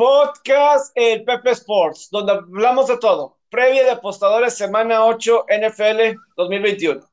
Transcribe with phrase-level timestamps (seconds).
[0.00, 3.36] Podcast el Pepe Sports, donde hablamos de todo.
[3.50, 7.06] Previa de apostadores, semana 8, NFL 2021.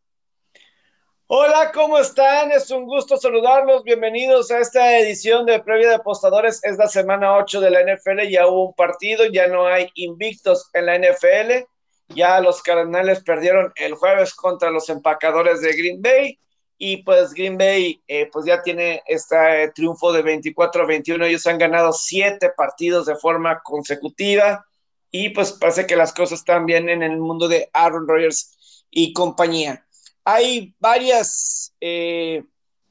[1.28, 2.54] Hola, ¿cómo están?
[2.54, 3.84] Es un gusto saludarlos.
[3.84, 6.64] Bienvenidos a esta edición de Previa de Apostadores.
[6.64, 8.30] Es la semana 8 de la NFL.
[8.30, 11.68] Ya hubo un partido, ya no hay invictos en la NFL.
[12.16, 16.40] Ya los Cardenales perdieron el jueves contra los empacadores de Green Bay
[16.78, 21.48] y pues Green Bay eh, pues ya tiene este triunfo de 24 a 21, ellos
[21.48, 24.66] han ganado siete partidos de forma consecutiva
[25.12, 29.14] y pues parece que las cosas están bien en el mundo de Aaron Rodgers y
[29.14, 29.86] compañía.
[30.24, 32.44] Hay varias eh,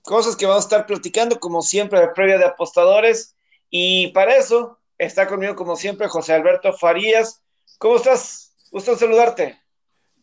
[0.02, 3.36] cosas que vamos a estar platicando como siempre de previa de apostadores
[3.70, 7.42] y para eso está conmigo como siempre José Alberto Farías.
[7.78, 8.54] ¿Cómo estás?
[8.70, 9.65] Gusto saludarte.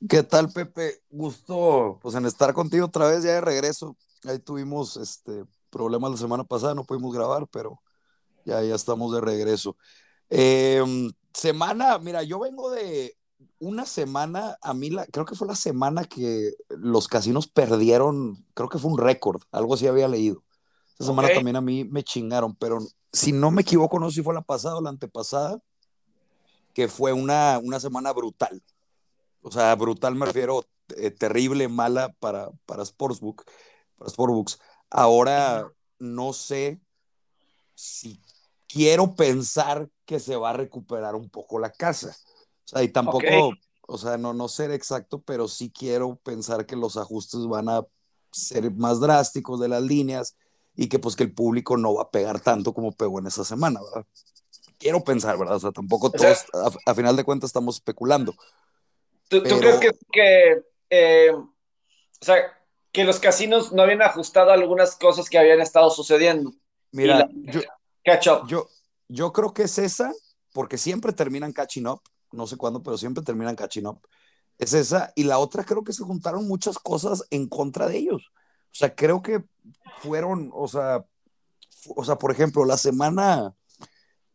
[0.10, 1.02] ¿Qué tal, Pepe?
[1.10, 3.96] Gusto pues en estar contigo otra vez ya de regreso.
[4.26, 7.82] Ahí tuvimos este problemas la semana pasada, no pudimos grabar, pero
[8.46, 9.78] ya, ya estamos de regreso.
[10.30, 13.18] Em, semana, mira, yo vengo de
[13.60, 18.68] una semana, a mí la, creo que fue la semana que los casinos perdieron, creo
[18.70, 20.44] que fue un récord, algo así había leído.
[20.92, 22.80] Esta semana también a mí me chingaron, pero
[23.12, 25.62] si no me equivoco, no sé si fue la pasada o la antepasada,
[26.74, 28.62] que fue una, una semana brutal
[29.44, 30.66] o sea, brutal me refiero,
[30.98, 33.44] eh, terrible, mala para, para Sportsbook,
[33.98, 34.60] para Sportsbooks.
[34.90, 36.82] Ahora no sé
[37.76, 38.20] si
[38.68, 42.16] quiero pensar que se va a recuperar un poco la casa.
[42.66, 43.52] O sea, y tampoco,
[43.88, 47.86] o sea, no, no ser exacto, pero sí quiero pensar que los ajustes van a
[48.32, 50.36] ser más drásticos de las líneas
[50.76, 53.44] y que pues que el público no va a pegar tanto como pegó en esa
[53.44, 54.08] semana, ¿verdad?
[54.80, 55.58] Quiero pensar, ¿verdad?
[55.58, 56.46] O sea, tampoco todos,
[56.86, 58.34] a, final de cuentas estamos especulando,
[59.42, 59.80] ¿Tú, crees
[60.12, 61.46] que, eh, o
[62.22, 62.38] sea,
[62.92, 66.54] que los casinos no habían ajustado algunas cosas que habían estado sucediendo?
[66.92, 67.62] Mira, yo,
[68.04, 68.48] catch up.
[68.48, 68.68] Yo,
[69.08, 70.14] yo creo que es esa,
[70.52, 74.00] porque siempre terminan catching up, no sé cuándo, pero siempre terminan catching up.
[74.60, 78.32] Es esa, y la otra creo que se juntaron muchas cosas en contra de ellos.
[78.72, 79.44] O sea, creo que
[80.02, 81.04] fueron, o sea,
[81.96, 83.56] o sea, por ejemplo, la semana,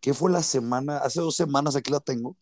[0.00, 0.98] ¿qué fue la semana?
[0.98, 2.36] Hace dos semanas aquí la tengo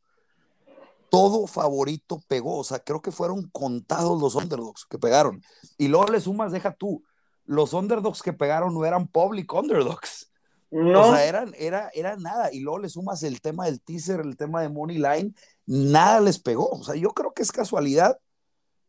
[1.10, 2.58] todo favorito pegó.
[2.58, 5.42] O sea, creo que fueron contados los underdogs que pegaron.
[5.78, 7.04] Y luego le sumas, deja tú,
[7.44, 10.30] los underdogs que pegaron no eran public underdogs.
[10.70, 11.08] No.
[11.08, 12.52] O sea, eran, era, era nada.
[12.52, 15.34] Y luego le sumas el tema del teaser, el tema de Money Line,
[15.64, 16.68] nada les pegó.
[16.70, 18.18] O sea, yo creo que es casualidad.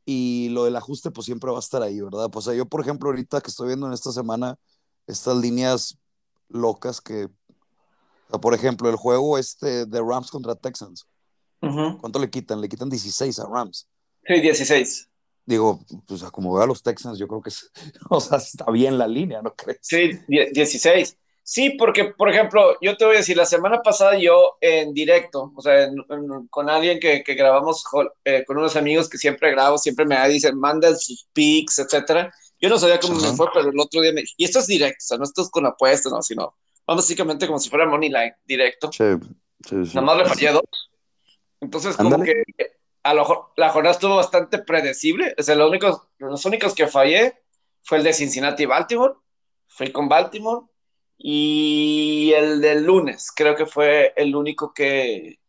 [0.05, 2.29] Y lo del ajuste, pues siempre va a estar ahí, ¿verdad?
[2.31, 4.57] Pues o sea, yo, por ejemplo, ahorita que estoy viendo en esta semana
[5.05, 5.97] estas líneas
[6.47, 7.27] locas que,
[8.41, 11.05] por ejemplo, el juego este de Rams contra Texans
[11.59, 12.61] ¿Cuánto le quitan?
[12.61, 13.87] Le quitan 16 a Rams.
[14.25, 15.09] Sí, 16.
[15.45, 17.51] Digo, pues como veo a los Texans, yo creo que
[18.09, 19.79] o sea, está bien la línea, ¿no crees?
[19.81, 21.17] Sí, 16.
[21.41, 25.53] Sí, porque, por ejemplo, yo te voy a decir, la semana pasada yo en directo,
[25.55, 25.89] o sea,
[26.49, 27.85] con alguien que, que grabamos,
[28.25, 32.29] eh, con unos amigos que siempre grabo, siempre me dicen, mandan sus pics, etcétera.
[32.59, 34.97] Yo no sabía cómo me fue, pero el otro día me y esto es directo,
[34.99, 36.53] o sea, no esto es con apuestas, no, sino
[36.85, 38.91] básicamente como si fuera Money Line, directo.
[38.91, 39.05] Sí,
[39.65, 39.95] sí, sí.
[39.95, 40.63] Nada más le fallé dos
[41.59, 42.43] entonces, como que
[43.03, 45.33] a lo mejor la jornada estuvo bastante predecible.
[45.37, 47.41] O sea, los únicos, los únicos que fallé
[47.83, 49.13] fue el de Cincinnati y Baltimore.
[49.67, 50.65] Fui con Baltimore.
[51.17, 55.39] Y el del lunes, creo que fue el único que.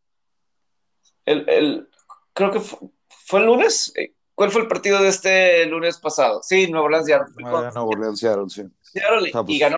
[1.26, 1.88] El,
[2.32, 3.92] creo que fue, el lunes.
[4.34, 6.40] ¿Cuál fue el partido de este lunes pasado?
[6.42, 7.34] Sí, Nuevo Orleans Seattle.
[7.44, 8.62] Ah, Nuevo Orleans Seattle, sí.
[8.62, 9.76] y pues, ganó,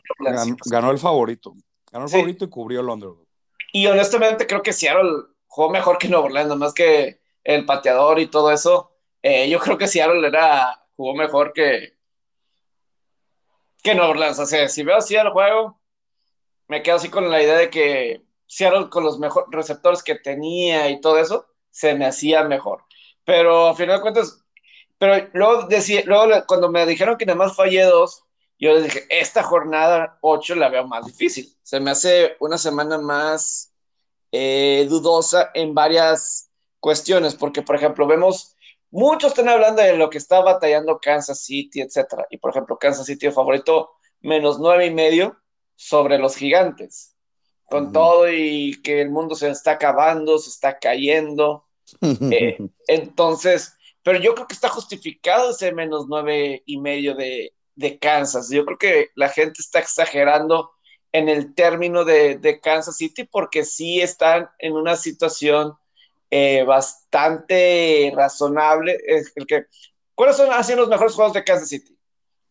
[0.67, 1.55] ganó, el favorito.
[1.91, 3.27] Ganó el favorito y cubrió el underdog.
[3.73, 8.29] Y honestamente creo que Seattle jugó mejor que Nuevo Orleans, más que el pateador y
[8.29, 8.93] todo eso.
[9.21, 11.99] Eh, yo creo que Seattle era, jugó mejor que,
[13.83, 14.39] que Nueva Orleans.
[14.39, 15.81] O sea, si veo el juego,
[16.69, 20.89] me quedo así con la idea de que Seattle con los mejores receptores que tenía
[20.89, 22.85] y todo eso, se me hacía mejor.
[23.25, 24.45] Pero a final de cuentas,
[24.99, 28.25] pero luego, decía, luego cuando me dijeron que nada más fallé dos,
[28.59, 31.53] yo les dije, esta jornada 8 la veo más difícil.
[31.63, 33.70] Se me hace una semana más
[34.33, 38.57] eh, dudosa en varias cuestiones, porque por ejemplo vemos,
[38.91, 43.07] muchos están hablando de lo que está batallando Kansas City, etcétera, y por ejemplo Kansas
[43.07, 43.91] City favorito
[44.21, 45.39] menos nueve y medio
[45.77, 47.17] sobre los gigantes,
[47.67, 51.67] con todo y que el mundo se está acabando, se está cayendo,
[52.03, 57.99] eh, entonces, pero yo creo que está justificado ese menos nueve y medio de, de
[57.99, 60.71] Kansas, yo creo que la gente está exagerando
[61.13, 65.75] en el término de, Kansas City porque sí están en una situación
[66.31, 68.99] eh, bastante razonable.
[69.35, 69.67] el que,
[70.15, 71.97] ¿Cuáles son así los mejores juegos de Kansas City?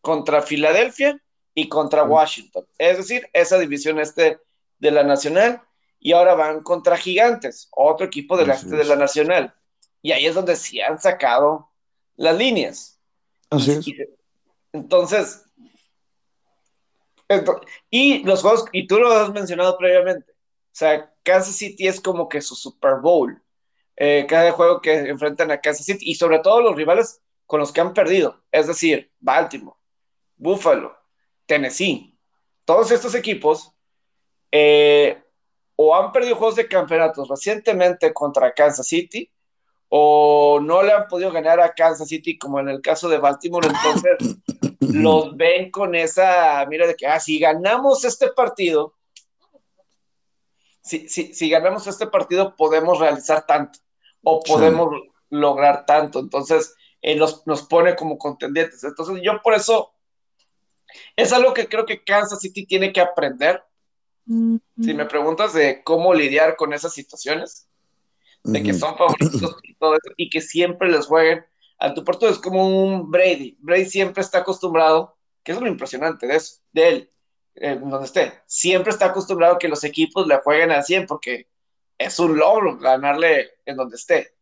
[0.00, 1.20] Contra Filadelfia
[1.54, 2.66] y contra Washington.
[2.78, 4.38] Es decir, esa división este
[4.78, 5.62] de la Nacional.
[6.02, 9.54] y ahora van contra Gigantes, otro equipo de la, de la Nacional.
[10.00, 11.70] Y ahí es donde sí han sacado
[12.16, 12.98] las líneas.
[13.50, 14.08] Así es.
[14.72, 15.44] entonces,
[17.90, 22.28] y los juegos, y tú lo has mencionado previamente, o sea, Kansas City es como
[22.28, 23.40] que su Super Bowl.
[23.96, 27.72] Eh, cada juego que enfrentan a Kansas City y sobre todo los rivales con los
[27.72, 29.76] que han perdido, es decir, Baltimore,
[30.36, 30.96] Buffalo,
[31.46, 32.16] Tennessee,
[32.64, 33.72] todos estos equipos
[34.52, 35.22] eh,
[35.76, 39.30] o han perdido juegos de campeonatos recientemente contra Kansas City
[39.92, 43.68] o no le han podido ganar a Kansas City como en el caso de Baltimore,
[43.68, 44.36] entonces
[44.94, 48.94] los ven con esa mira de que, ah, si ganamos este partido,
[50.80, 53.80] si, si, si ganamos este partido podemos realizar tanto
[54.22, 54.90] o podemos
[55.28, 58.84] lograr tanto, entonces eh, nos, nos pone como contendientes.
[58.84, 59.92] Entonces yo por eso
[61.16, 63.62] es algo que creo que Kansas City tiene que aprender.
[64.80, 67.68] Si me preguntas de cómo lidiar con esas situaciones,
[68.44, 71.44] de que son favoritos y todo eso, y que siempre les jueguen
[71.78, 73.56] al tu puerto, es como un Brady.
[73.60, 77.10] Brady siempre está acostumbrado, que es lo impresionante de, eso, de él,
[77.54, 81.48] eh, donde esté, siempre está acostumbrado a que los equipos le jueguen al 100 porque
[81.98, 84.34] es un logro ganarle en donde esté.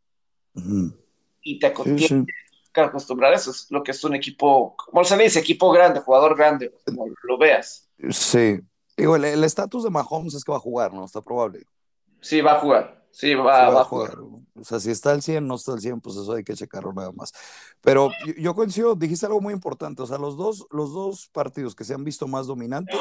[1.43, 2.27] Y te sí,
[2.73, 5.71] que acostumbrar a eso, es lo que es un equipo, como se le dice, equipo
[5.71, 7.89] grande, jugador grande, como lo veas.
[8.11, 8.61] Sí,
[8.97, 11.05] digo, el estatus de Mahomes es que va a jugar, ¿no?
[11.05, 11.65] Está probable.
[12.21, 12.98] Sí, va a jugar.
[13.19, 14.17] Sí, va, a jugar.
[14.21, 16.93] O sea, si está al 100, no está al 100, pues eso hay que checarlo
[16.93, 17.33] nada más.
[17.81, 20.03] Pero yo, coincido, dijiste algo muy importante.
[20.03, 23.01] O sea, los dos, los dos partidos que se han visto más dominantes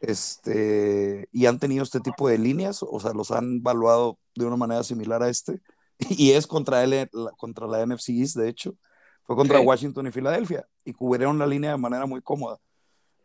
[0.00, 4.56] este, y han tenido este tipo de líneas, o sea, los han evaluado de una
[4.56, 5.60] manera similar a este,
[6.08, 8.76] y es contra, él, contra la NFC East, de hecho,
[9.24, 12.58] fue contra Washington y Filadelfia, y cubrieron la línea de manera muy cómoda.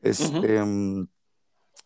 [0.02, 0.62] Este,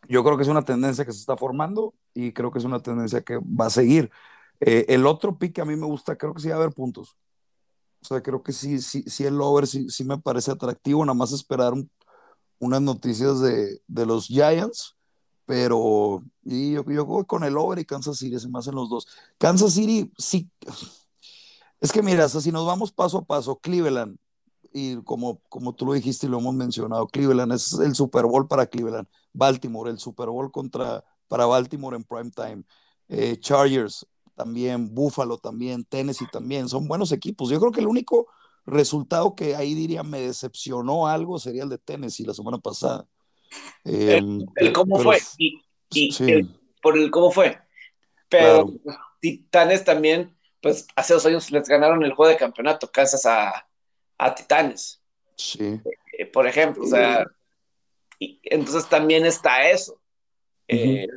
[0.07, 2.79] yo creo que es una tendencia que se está formando y creo que es una
[2.79, 4.11] tendencia que va a seguir.
[4.59, 6.73] Eh, el otro pick que a mí me gusta, creo que sí va a haber
[6.73, 7.17] puntos.
[8.01, 11.15] O sea, creo que sí, sí, sí el over sí, sí me parece atractivo, nada
[11.15, 11.73] más esperar
[12.59, 14.95] unas noticias de, de, los Giants,
[15.45, 18.89] pero y yo, yo voy con el over y Kansas City, se me hacen los
[18.89, 19.07] dos.
[19.37, 20.49] Kansas City, sí.
[21.79, 24.17] Es que mira, si nos vamos paso a paso, Cleveland,
[24.73, 28.47] y como, como tú lo dijiste y lo hemos mencionado, Cleveland es el Super Bowl
[28.47, 29.07] para Cleveland.
[29.33, 32.63] Baltimore, el Super Bowl contra, para Baltimore en prime time.
[33.09, 34.05] Eh, Chargers
[34.35, 37.49] también, Buffalo también, Tennessee también, son buenos equipos.
[37.49, 38.27] Yo creo que el único
[38.65, 43.07] resultado que ahí diría me decepcionó algo sería el de Tennessee la semana pasada.
[43.83, 45.17] el, em, cómo fue
[45.89, 46.13] y,
[46.81, 47.59] por el cómo fue.
[48.29, 48.73] Pero
[49.19, 53.66] Titanes también, pues hace dos años les ganaron el juego de campeonato gracias a,
[54.17, 55.01] a Titanes.
[55.35, 55.79] Sí.
[56.17, 57.25] Eh, por ejemplo, o sea,
[58.19, 59.99] entonces también está eso.
[60.67, 61.07] Eh,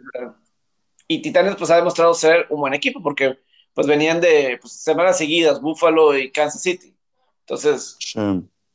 [1.08, 3.38] y Titanes pues ha demostrado ser un buen equipo porque
[3.74, 6.94] pues venían de pues, semanas seguidas, Buffalo y Kansas City.
[7.40, 7.96] Entonces,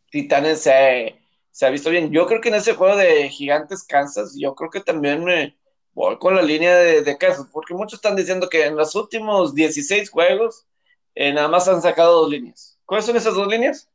[0.10, 1.16] Titanes se,
[1.62, 2.12] ha visto bien.
[2.12, 5.56] Yo creo que en ese juego de Gigantes Kansas, yo creo que también me
[5.94, 10.10] voy con la línea de, Kansas, porque muchos están diciendo que en los últimos 16
[10.10, 10.66] juegos
[11.14, 12.78] eh, nada más han sacado dos líneas.
[12.86, 13.90] ¿Cuáles son esas dos líneas?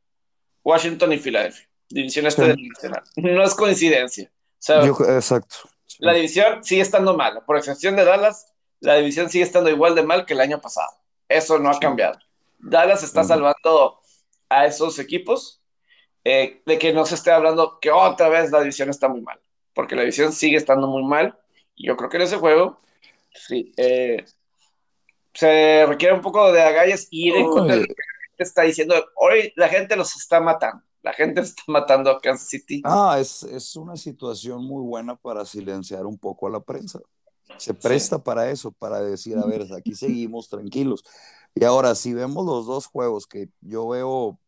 [0.63, 1.67] Washington y Filadelfia.
[1.89, 3.03] División este del Nacional.
[3.15, 4.31] No es coincidencia.
[4.67, 5.55] exacto.
[5.99, 7.45] La división sigue estando mala.
[7.45, 10.89] Por excepción de Dallas, la división sigue estando igual de mal que el año pasado.
[11.27, 12.19] Eso no ha cambiado.
[12.59, 13.99] Dallas está salvando
[14.49, 15.61] a esos equipos
[16.23, 19.39] eh, de que no se esté hablando que otra vez la división está muy mal.
[19.73, 21.37] Porque la división sigue estando muy mal.
[21.75, 22.79] Y yo creo que en ese juego,
[23.33, 24.25] sí, eh,
[25.33, 27.93] se requiere un poco de agallas y ir en contra de lo que
[28.43, 28.95] está diciendo.
[29.15, 32.81] Hoy la gente los está matando la gente está matando a Kansas City.
[32.85, 36.99] Ah, es, es, una situación muy buena para silenciar un poco a la prensa.
[37.57, 41.03] Se presta para eso, para decir, a ver, aquí seguimos tranquilos.
[41.53, 44.39] Y ahora, si vemos los dos juegos que yo veo,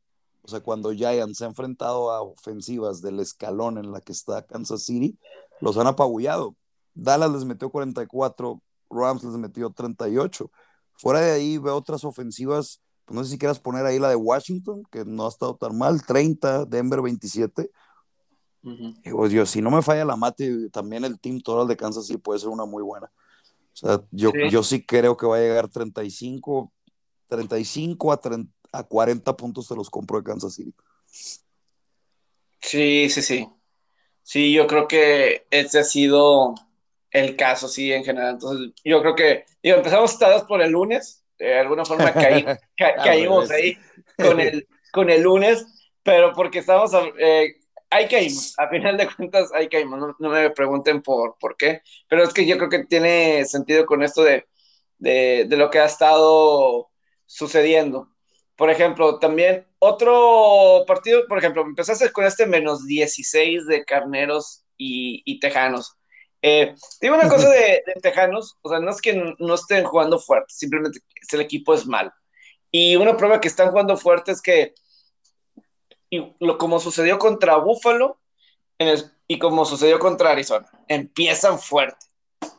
[0.41, 4.45] o sea, cuando Giants se ha enfrentado a ofensivas del escalón en la que está
[4.45, 5.17] Kansas City,
[5.59, 6.55] los han apabullado.
[6.93, 10.49] Dallas les metió 44, Rams les metió 38.
[10.93, 12.81] Fuera de ahí veo otras ofensivas
[13.13, 16.05] no sé si quieras poner ahí la de Washington, que no ha estado tan mal,
[16.05, 17.69] 30, Denver 27.
[18.63, 22.07] y pues yo, si no me falla la mate, también el team total de Kansas
[22.07, 23.11] sí puede ser una muy buena.
[23.73, 26.71] O sea, yo sí, yo sí creo que va a llegar 35,
[27.27, 30.73] 35 a, 30, a 40 puntos de los compro de Kansas City.
[32.61, 33.49] Sí, sí, sí.
[34.23, 36.55] Sí, yo creo que ese ha sido
[37.11, 38.35] el caso, sí, en general.
[38.35, 42.59] Entonces, yo creo que, digo, empezamos todas por el lunes, de alguna forma ah,
[43.03, 43.77] caímos ahí
[44.17, 45.65] con el, con el lunes,
[46.03, 47.55] pero porque estamos, eh,
[48.09, 51.81] que ir, a final de cuentas hay que ir, no, me pregunten por, por qué,
[52.07, 54.45] pero es que yo creo que tiene sentido con esto de,
[54.97, 56.89] de, de lo que ha estado
[57.25, 58.09] sucediendo.
[58.55, 65.23] Por ejemplo, también otro partido, por ejemplo, empezaste con este menos 16 de carneros y,
[65.25, 65.97] y tejanos.
[66.45, 70.19] Eh, digo una cosa de, de, Tejanos, o sea, no es que no estén jugando
[70.19, 70.99] fuerte, simplemente
[71.31, 72.13] el equipo es mal.
[72.69, 74.73] Y una prueba que están jugando fuerte es que,
[76.09, 78.19] y lo, como sucedió contra Buffalo
[79.25, 82.07] y como sucedió contra Arizona, empiezan fuerte.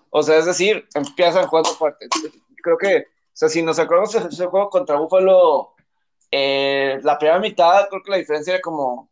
[0.09, 2.09] O sea, es decir, empiezan jugando fuerte.
[2.63, 5.75] Creo que, o sea, si nos acordamos de ese juego contra Buffalo,
[6.31, 9.11] eh, la primera mitad, creo que la diferencia era como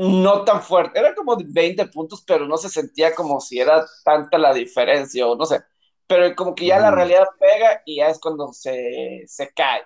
[0.00, 4.38] no tan fuerte, era como 20 puntos, pero no se sentía como si era tanta
[4.38, 5.62] la diferencia, o no sé,
[6.06, 9.82] pero como que ya la realidad pega y ya es cuando se, se cae,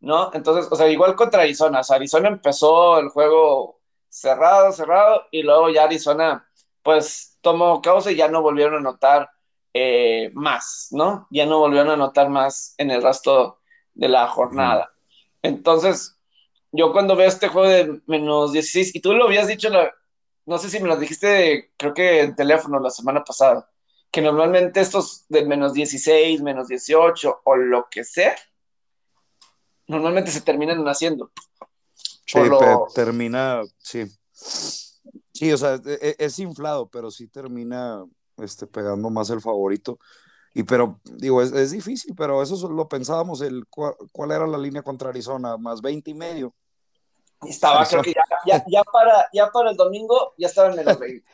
[0.00, 0.30] ¿no?
[0.32, 5.42] Entonces, o sea, igual contra Arizona, o sea, Arizona empezó el juego cerrado, cerrado, y
[5.42, 6.48] luego ya Arizona,
[6.82, 9.30] pues, tomó causa y ya no volvieron a notar
[9.74, 11.26] eh, más, ¿no?
[11.30, 13.60] Ya no volvieron a notar más en el resto
[13.92, 14.90] de la jornada.
[15.42, 16.18] Entonces,
[16.72, 19.68] yo cuando veo este juego de menos 16, y tú lo habías dicho,
[20.46, 23.68] no sé si me lo dijiste, creo que en teléfono la semana pasada,
[24.10, 28.36] que normalmente estos de menos 16, menos 18 o lo que sea,
[29.86, 31.32] normalmente se terminan haciendo.
[32.26, 32.38] Sí,
[32.94, 34.04] termina, sí.
[34.32, 38.04] Sí, o sea, es, e, es, inflado, pero sí termina
[38.36, 39.98] este, pegando más el favorito.
[40.52, 44.82] Y pero, digo, es, es, difícil, pero eso lo pensábamos, el, ¿cuál, era la línea
[44.82, 45.56] contra Arizona?
[45.56, 46.54] Más 20 y medio.
[47.46, 50.98] Estaba, creo que ya, ya, ya, para, ya para el domingo ya estaba en menos
[50.98, 51.24] 20.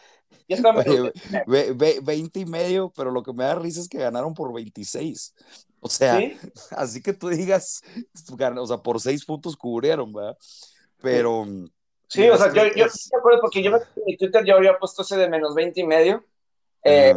[0.49, 1.13] Ya estaba en
[1.47, 5.35] Oye, 20 y medio, pero lo que me da risa es que ganaron por 26.
[5.81, 6.37] O sea, ¿Sí?
[6.71, 7.83] así que tú digas,
[8.57, 10.37] o sea, por 6 puntos cubrieron, ¿verdad?
[11.01, 11.47] Pero...
[12.09, 15.03] Sí, o sea, yo, yo, me acuerdo porque yo en mi Twitter yo había puesto
[15.03, 16.25] ese de menos 20 y medio.
[16.85, 17.17] Eh,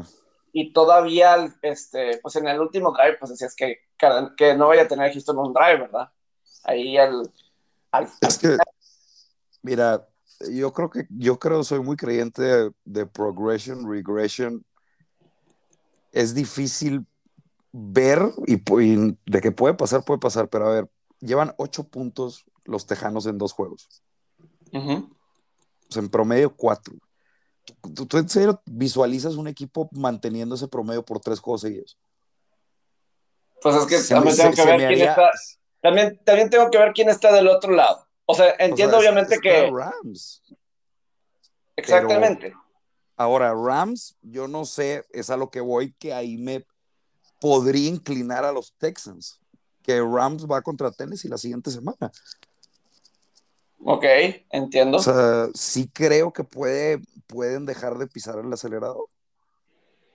[0.52, 3.80] y todavía, este, pues en el último drive, pues decías que,
[4.38, 6.10] que no vaya a tener Houston un drive, ¿verdad?
[6.64, 7.32] Ahí al,
[7.92, 8.58] al, es que,
[9.62, 10.08] mira,
[10.52, 14.64] yo creo que, yo creo, soy muy creyente de, de progression, regression.
[16.12, 17.06] Es difícil
[17.72, 20.90] ver y, y, de que puede pasar, puede pasar, pero a ver,
[21.20, 23.88] llevan ocho puntos los Tejanos en dos juegos.
[24.72, 25.10] Uh -huh.
[25.96, 26.96] en promedio cuatro.
[27.94, 31.98] ¿Tú, ¿Tú, en serio visualizas un equipo manteniendo ese promedio por tres juegos seguidos?
[33.62, 35.10] Pues es que se también me, tengo se, que ver quién haría...
[35.12, 35.32] está.
[35.82, 38.06] También, también tengo que ver quién está del otro lado.
[38.26, 39.72] O sea, entiendo o sea, obviamente es, que.
[39.72, 40.44] Rams.
[41.76, 42.48] Exactamente.
[42.50, 42.64] Pero,
[43.16, 46.66] ahora, Rams, yo no sé, es a lo que voy, que ahí me
[47.40, 49.40] podría inclinar a los Texans.
[49.82, 52.12] Que Rams va contra Tennessee la siguiente semana.
[53.84, 54.06] Ok,
[54.50, 54.98] entiendo.
[54.98, 59.08] O sea, sí creo que puede, pueden dejar de pisar el acelerador.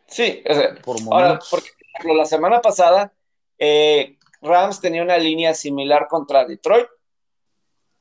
[0.07, 1.71] Sí, o sea, por ahora, porque
[2.15, 3.13] la semana pasada
[3.59, 6.87] eh, Rams tenía una línea similar contra Detroit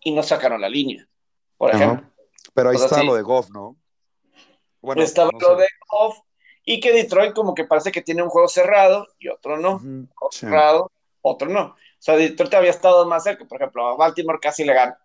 [0.01, 1.08] y no sacaron la línea,
[1.58, 2.10] por ejemplo.
[2.53, 3.05] Pero ahí o sea, está sí.
[3.08, 3.77] lo de Goff, ¿no?
[4.82, 5.62] Bueno, estaba no lo sé.
[5.62, 6.17] de Goff
[6.65, 9.75] y que Detroit como que parece que tiene un juego cerrado y otro no.
[9.75, 10.10] Uh -huh.
[10.17, 10.39] Otro sí.
[10.41, 10.91] cerrado,
[11.22, 11.67] otro no.
[11.67, 15.00] O sea, Detroit había estado más cerca, por ejemplo, a Baltimore casi le gana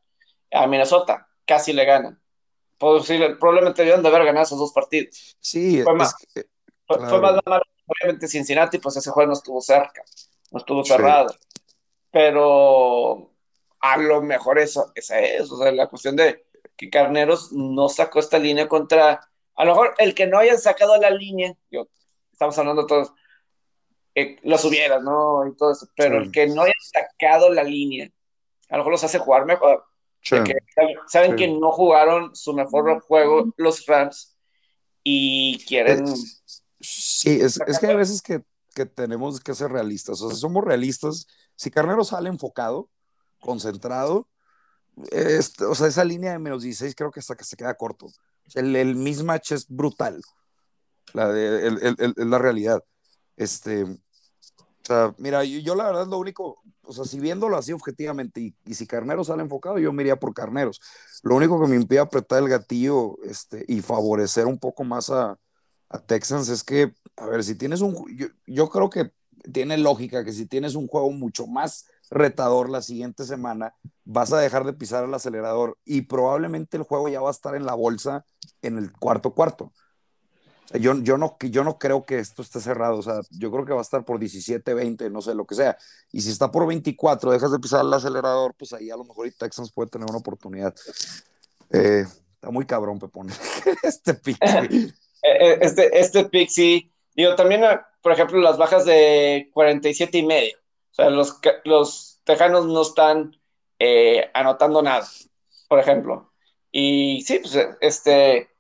[0.51, 2.21] a Minnesota casi le ganan.
[2.77, 5.37] Posible, probablemente debían de haber ganado esos dos partidos.
[5.41, 6.45] Sí, fue más, que,
[6.87, 7.09] claro.
[7.09, 7.63] fue más la mala.
[7.87, 10.03] Obviamente Cincinnati, pues ese juego no estuvo cerca,
[10.53, 11.31] no estuvo cerrado.
[11.31, 11.39] Sí.
[12.11, 13.33] Pero
[13.81, 18.21] a lo mejor eso, esa es, o sea, la cuestión de que Carneros no sacó
[18.21, 19.21] esta línea contra,
[19.55, 21.89] a lo mejor el que no hayan sacado la línea, yo,
[22.31, 23.13] estamos hablando todos,
[24.15, 25.47] eh, los hubieras, ¿no?
[25.47, 26.27] Y todo eso, pero sí.
[26.27, 28.11] el que no haya sacado la línea,
[28.69, 29.85] a lo mejor los hace jugar mejor.
[30.23, 30.37] Sí.
[30.45, 30.55] Que
[31.07, 31.37] saben sí.
[31.37, 34.37] que no jugaron su mejor juego los Rams
[35.03, 36.07] y quieren.
[36.81, 38.43] Sí, es, es que hay veces que,
[38.75, 40.21] que, tenemos que ser realistas.
[40.23, 41.27] O sea, somos realistas.
[41.57, 42.91] Si Carnero sale enfocado,
[43.41, 44.29] concentrado,
[45.11, 48.07] este, o sea, esa línea de menos 16 creo que hasta que se queda corto.
[48.55, 50.21] El, el mismatch es brutal.
[51.15, 52.85] La, de, el, el, el, la realidad.
[53.37, 53.87] Este,
[54.89, 58.87] sea, mira, yo, la verdad lo único, o sea, si viéndolo así objetivamente y, si
[58.87, 60.81] Carneros sale enfocado, yo me iría por Carneros.
[61.23, 65.39] Lo único que me impide apretar el gatillo este, y favorecer un poco más a,
[65.89, 69.13] a Texans es que, a ver, si tienes un, yo, yo, creo que
[69.53, 74.39] tiene lógica que si tienes un juego mucho más retador la siguiente semana, vas a
[74.39, 77.75] dejar de pisar el acelerador y probablemente el juego ya va a estar en la
[77.75, 78.25] bolsa
[78.63, 79.73] en el cuarto cuarto.
[80.75, 83.73] Yo, yo, no, yo no creo que esto esté cerrado, o sea, yo creo que
[83.73, 85.79] va a estar por 17, 20, no sé, lo que sea.
[86.13, 89.31] Y si está por 24, dejas de pisar el acelerador, pues ahí a lo mejor
[89.39, 90.75] Texans puede tener una oportunidad.
[91.71, 93.29] Eh, está muy cabrón, Pepón.
[93.83, 94.39] este pick.
[94.43, 96.93] Eh, este, este pick sí.
[97.15, 97.63] Digo, también,
[98.03, 100.57] por ejemplo, las bajas de 47 y medio.
[100.91, 103.37] O sea, los, los tejanos no están
[103.79, 105.09] eh, anotando nada,
[105.69, 106.33] por ejemplo.
[106.71, 108.51] Y sí, pues este,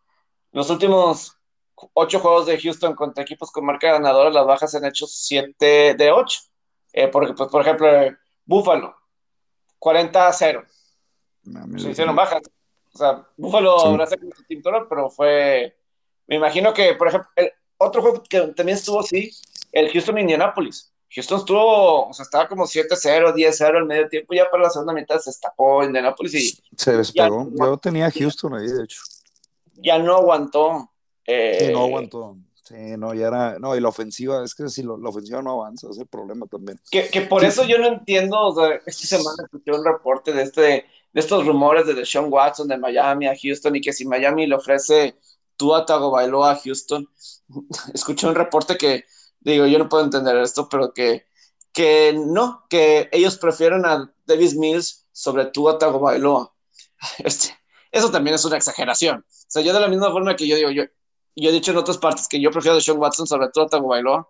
[0.52, 1.37] los últimos
[1.94, 6.10] ocho juegos de Houston contra equipos con marca ganadora, las bajas han hecho 7 de
[6.10, 6.40] 8.
[6.92, 7.88] Eh, porque, pues, por ejemplo,
[8.44, 8.96] Buffalo,
[9.78, 10.64] 40 a 0.
[11.76, 12.42] Se hicieron bajas.
[12.94, 13.86] O sea, sí.
[13.86, 15.76] habrá sacado su team pero fue.
[16.26, 19.30] Me imagino que, por ejemplo, el otro juego que también estuvo así,
[19.72, 20.92] el Houston Indianapolis.
[21.10, 24.92] Houston estuvo, o sea, estaba como 7-0, 10-0 al medio tiempo, ya para la segunda
[24.92, 26.76] mitad se estapó Indianapolis y.
[26.76, 27.48] Se despegó.
[27.50, 29.00] Ya, Yo tenía Houston ahí, de hecho.
[29.74, 30.90] Ya no aguantó.
[31.30, 32.36] Eh, sí, no aguantó.
[32.64, 33.58] Sí, no, ya era.
[33.58, 36.06] No, y la ofensiva, es que si lo, la ofensiva no avanza, ese es el
[36.06, 36.80] problema también.
[36.90, 37.48] Que, que por sí.
[37.48, 41.46] eso yo no entiendo, o sea, esta semana escuché un reporte de este de estos
[41.46, 45.16] rumores de Deshaun Watson de Miami a Houston y que si Miami le ofrece
[45.56, 47.08] Tua Tagovailoa a Houston,
[47.94, 49.04] escuché un reporte que,
[49.40, 51.26] digo, yo no puedo entender esto, pero que,
[51.72, 56.52] que no, que ellos prefieren a Davis Mills sobre Tua Tagovailoa.
[57.18, 57.56] Este,
[57.92, 59.24] eso también es una exageración.
[59.28, 60.82] O sea, yo de la misma forma que yo digo, yo,
[61.42, 64.28] yo he dicho en otras partes que yo prefiero a Deshaun Watson sobre Tua Tagovailoa.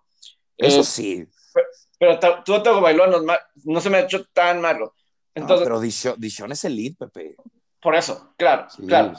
[0.57, 1.27] Eso eh, sí.
[1.99, 3.35] Pero, pero Tua Tagovailoa no,
[3.65, 4.95] no se me ha hecho tan malo.
[5.35, 7.37] Entonces, no, pero Dishon, Dishon, es elite, Pepe.
[7.81, 8.87] Por eso, claro, sí.
[8.87, 9.13] claro.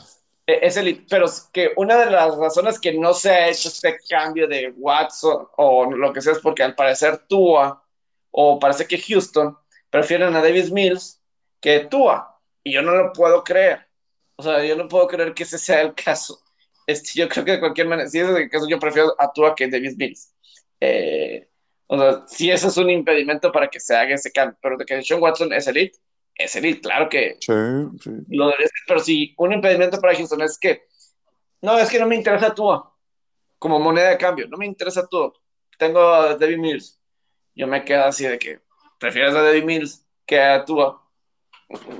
[0.45, 1.05] Es elite.
[1.09, 5.47] Pero que una de las razones que no se ha hecho este cambio de Watson
[5.57, 7.83] o lo que sea es porque al parecer Tua
[8.31, 9.57] o parece que Houston
[9.89, 11.21] prefieren a Davis Mills
[11.59, 12.39] que Tua.
[12.63, 13.87] Y yo no lo puedo creer.
[14.35, 16.41] O sea, yo no puedo creer que ese sea el caso.
[16.89, 19.53] Este, yo creo que de cualquier manera, si es el caso, yo prefiero a Tua
[19.53, 20.33] que Davis Mills.
[20.79, 21.47] Eh,
[21.85, 24.85] o sea, si eso es un impedimento para que se haga ese cambio, pero de
[24.85, 25.99] que Sean Watson es elite,
[26.33, 27.53] es elite, claro que sí,
[28.01, 28.09] sí.
[28.29, 30.87] lo ser, pero si un impedimento para Houston es que,
[31.61, 32.91] no, es que no me interesa Tua
[33.59, 35.31] como moneda de cambio, no me interesa Tua,
[35.77, 36.99] tengo a David Mills,
[37.53, 38.61] yo me quedo así de que
[38.99, 41.07] prefieres a David Mills que a Tua.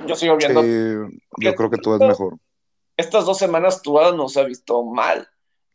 [0.08, 0.64] Yo sigo viendo.
[0.64, 2.40] Sí, yo creo que Tua es mejor.
[3.00, 5.26] Estas dos semanas Tua nos ha visto mal.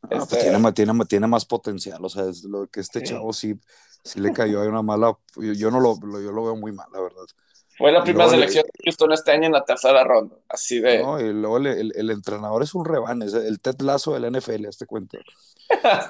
[0.03, 0.27] Ah, este...
[0.27, 3.07] pues tiene, tiene, tiene, más potencial, o sea, es lo que este sí.
[3.07, 3.59] chavo sí,
[4.03, 6.87] sí le cayó hay una mala, yo, yo no lo, yo lo veo muy mal,
[6.93, 7.25] la verdad.
[7.79, 11.03] Fue la primera selección de Houston este año en la tercera ronda, así de...
[11.03, 14.31] No, y luego el, el, el entrenador es un rebane, es el Ted Lazo del
[14.31, 15.17] NFL, este cuento.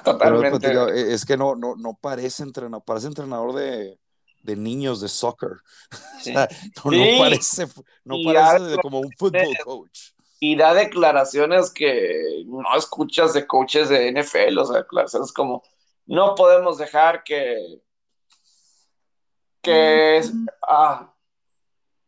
[0.03, 0.67] Totalmente.
[0.67, 3.97] Pero, es que no, no, no parece entrenador, parece entrenador de,
[4.43, 5.51] de niños de soccer.
[6.21, 6.31] Sí.
[6.31, 6.49] O sea,
[6.83, 7.11] no, sí.
[7.13, 7.67] no, parece,
[8.03, 10.14] no parece de, como un football coach.
[10.39, 15.63] Y da declaraciones que no escuchas de coaches de NFL, o sea, declaraciones como,
[16.05, 17.81] no podemos dejar que
[19.65, 20.21] que,
[20.67, 21.11] ah,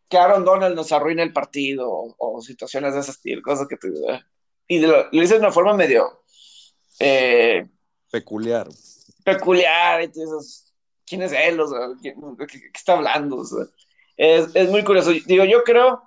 [0.08, 3.78] que Aaron Donald nos arruine el partido o, o situaciones de ese estilo, cosas que
[3.78, 3.90] te...
[4.68, 6.24] Y lo, lo dices de una forma medio...
[7.00, 7.68] Eh,
[8.12, 8.68] peculiar.
[9.24, 10.74] Peculiar, entonces,
[11.06, 11.60] ¿quién es él?
[11.60, 12.14] O sea, ¿qué,
[12.48, 13.38] qué, qué está hablando?
[13.38, 13.66] O sea,
[14.16, 15.12] es, es, muy curioso.
[15.26, 16.02] Digo, yo creo,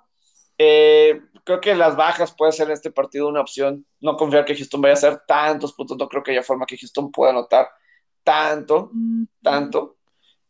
[0.57, 3.85] eh, creo que las bajas puede ser en este partido una opción.
[3.99, 6.77] No confiar que Houston vaya a hacer tantos puntos, no creo que haya forma que
[6.77, 7.67] Houston pueda anotar
[8.23, 8.91] tanto,
[9.41, 9.97] tanto.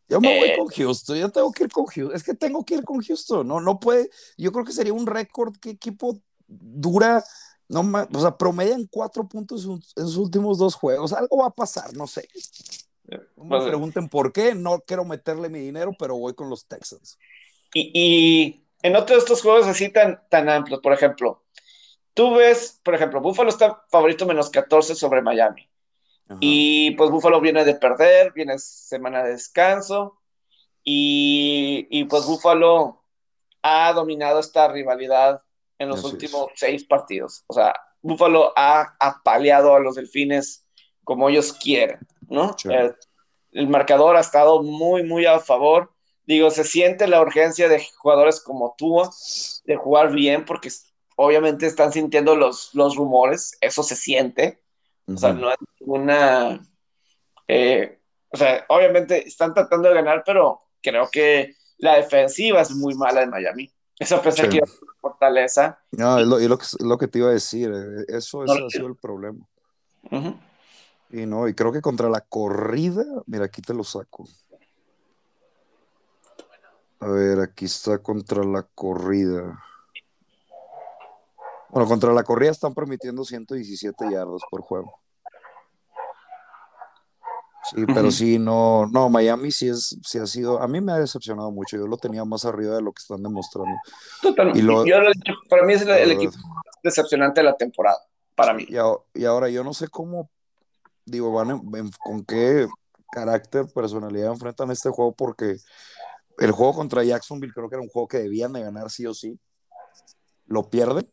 [0.07, 2.65] Yo me voy eh, con Houston, yo tengo que ir con Houston, es que tengo
[2.65, 6.19] que ir con Houston, no, no puede, yo creo que sería un récord que equipo
[6.47, 7.23] dura,
[7.69, 7.79] no
[8.13, 12.07] o sea, promedian cuatro puntos en sus últimos dos juegos, algo va a pasar, no
[12.07, 12.27] sé.
[13.35, 17.17] No me pregunten por qué, no quiero meterle mi dinero, pero voy con los Texans.
[17.73, 21.43] Y, y en otros de estos juegos así tan, tan amplios, por ejemplo,
[22.13, 25.69] tú ves, por ejemplo, Buffalo está favorito menos 14 sobre Miami.
[26.27, 26.37] Ajá.
[26.39, 30.21] Y pues Buffalo viene de perder, viene semana de descanso.
[30.83, 33.03] Y, y pues Buffalo
[33.61, 35.41] ha dominado esta rivalidad
[35.77, 36.59] en los Así últimos es.
[36.59, 37.43] seis partidos.
[37.47, 40.65] O sea, Buffalo ha apaleado a los delfines
[41.03, 42.55] como ellos quieren, ¿no?
[42.65, 42.95] El,
[43.51, 45.90] el, marcador ha estado muy, muy a favor.
[46.25, 49.01] Digo, se siente la urgencia de jugadores como tú
[49.65, 50.69] de jugar bien porque
[51.15, 54.61] obviamente están sintiendo los, los rumores, eso se siente.
[55.07, 56.65] O sea, no es ninguna.
[57.47, 62.93] Eh, o sea, obviamente están tratando de ganar, pero creo que la defensiva es muy
[62.95, 63.71] mala de Miami.
[63.99, 64.49] Eso pensé sí.
[64.49, 65.79] que iba a ser una fortaleza.
[65.91, 67.71] No, es lo, es lo, que, lo que te iba a decir.
[67.73, 69.45] Eh, eso, eso no, ha sido el problema.
[70.09, 70.39] Uh -huh.
[71.11, 74.25] Y no, y creo que contra la corrida, mira, aquí te lo saco.
[77.01, 79.59] A ver, aquí está contra la corrida.
[81.69, 84.93] Bueno, contra la corrida están permitiendo 117 yardas por juego.
[87.63, 88.11] Sí, pero uh -huh.
[88.11, 91.77] sí, no, no, Miami sí es, sí ha sido, a mí me ha decepcionado mucho,
[91.77, 93.77] yo lo tenía más arriba de lo que están demostrando.
[94.21, 94.59] Totalmente.
[94.59, 94.95] Y lo, yo,
[95.47, 96.33] para mí es el, el equipo
[96.83, 97.99] decepcionante de la temporada,
[98.35, 98.65] para mí.
[98.67, 100.29] Y, ahora yo no sé cómo,
[101.05, 101.61] digo, van
[102.03, 102.67] con qué
[103.11, 105.57] carácter, personalidad enfrentan este juego, porque
[106.37, 109.13] el juego contra Jacksonville creo que era un juego que debían de ganar sí o
[109.13, 109.39] sí.
[110.45, 111.11] Lo pierden.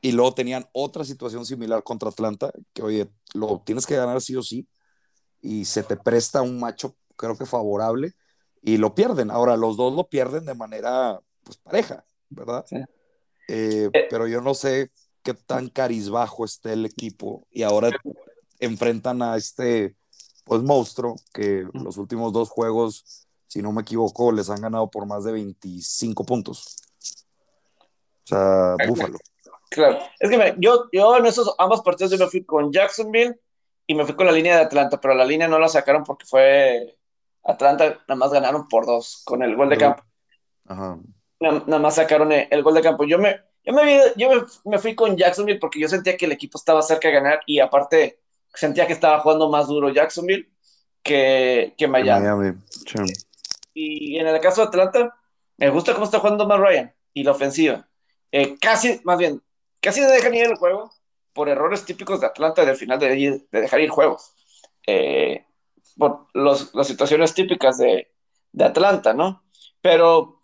[0.00, 4.36] Y luego tenían otra situación similar contra Atlanta, que oye, lo tienes que ganar sí
[4.36, 4.68] o sí.
[5.40, 8.12] Y se te presta un macho, creo que favorable,
[8.60, 9.30] y lo pierden.
[9.30, 12.64] Ahora, los dos lo pierden de manera pues, pareja, ¿verdad?
[12.70, 12.84] Eh,
[13.48, 13.90] eh.
[14.10, 14.90] pero yo no sé
[15.22, 17.46] qué tan carizbajo esté el equipo.
[17.50, 17.90] Y ahora
[18.58, 19.96] enfrentan a este
[20.44, 23.23] pues monstruo que los últimos dos juegos,
[23.54, 26.76] si no me equivoco, les han ganado por más de 25 puntos.
[28.24, 29.16] O sea, Búfalo.
[29.70, 33.38] Claro, es que yo, yo en esos ambos partidos yo me fui con Jacksonville
[33.86, 36.26] y me fui con la línea de Atlanta, pero la línea no la sacaron porque
[36.26, 36.98] fue
[37.44, 40.02] Atlanta, nada más ganaron por dos con el gol de campo.
[40.66, 40.98] Ajá.
[41.38, 43.04] Nada, más sacaron el, gol de campo.
[43.04, 44.30] Yo me, yo, me, yo
[44.64, 47.60] me, fui con Jacksonville porque yo sentía que el equipo estaba cerca de ganar y
[47.60, 48.18] aparte
[48.52, 50.50] sentía que estaba jugando más duro Jacksonville
[51.04, 52.56] que, que Miami.
[53.74, 55.18] Y en el caso de Atlanta,
[55.56, 57.88] me gusta cómo está jugando más Ryan y la ofensiva.
[58.32, 59.42] Eh, casi, más bien,
[59.80, 60.90] casi no dejan ir el juego
[61.32, 64.34] por errores típicos de Atlanta del final de, de dejar ir juegos.
[64.86, 65.44] Eh,
[65.96, 68.12] por los, las situaciones típicas de,
[68.52, 69.44] de, Atlanta, ¿no?
[69.80, 70.40] Pero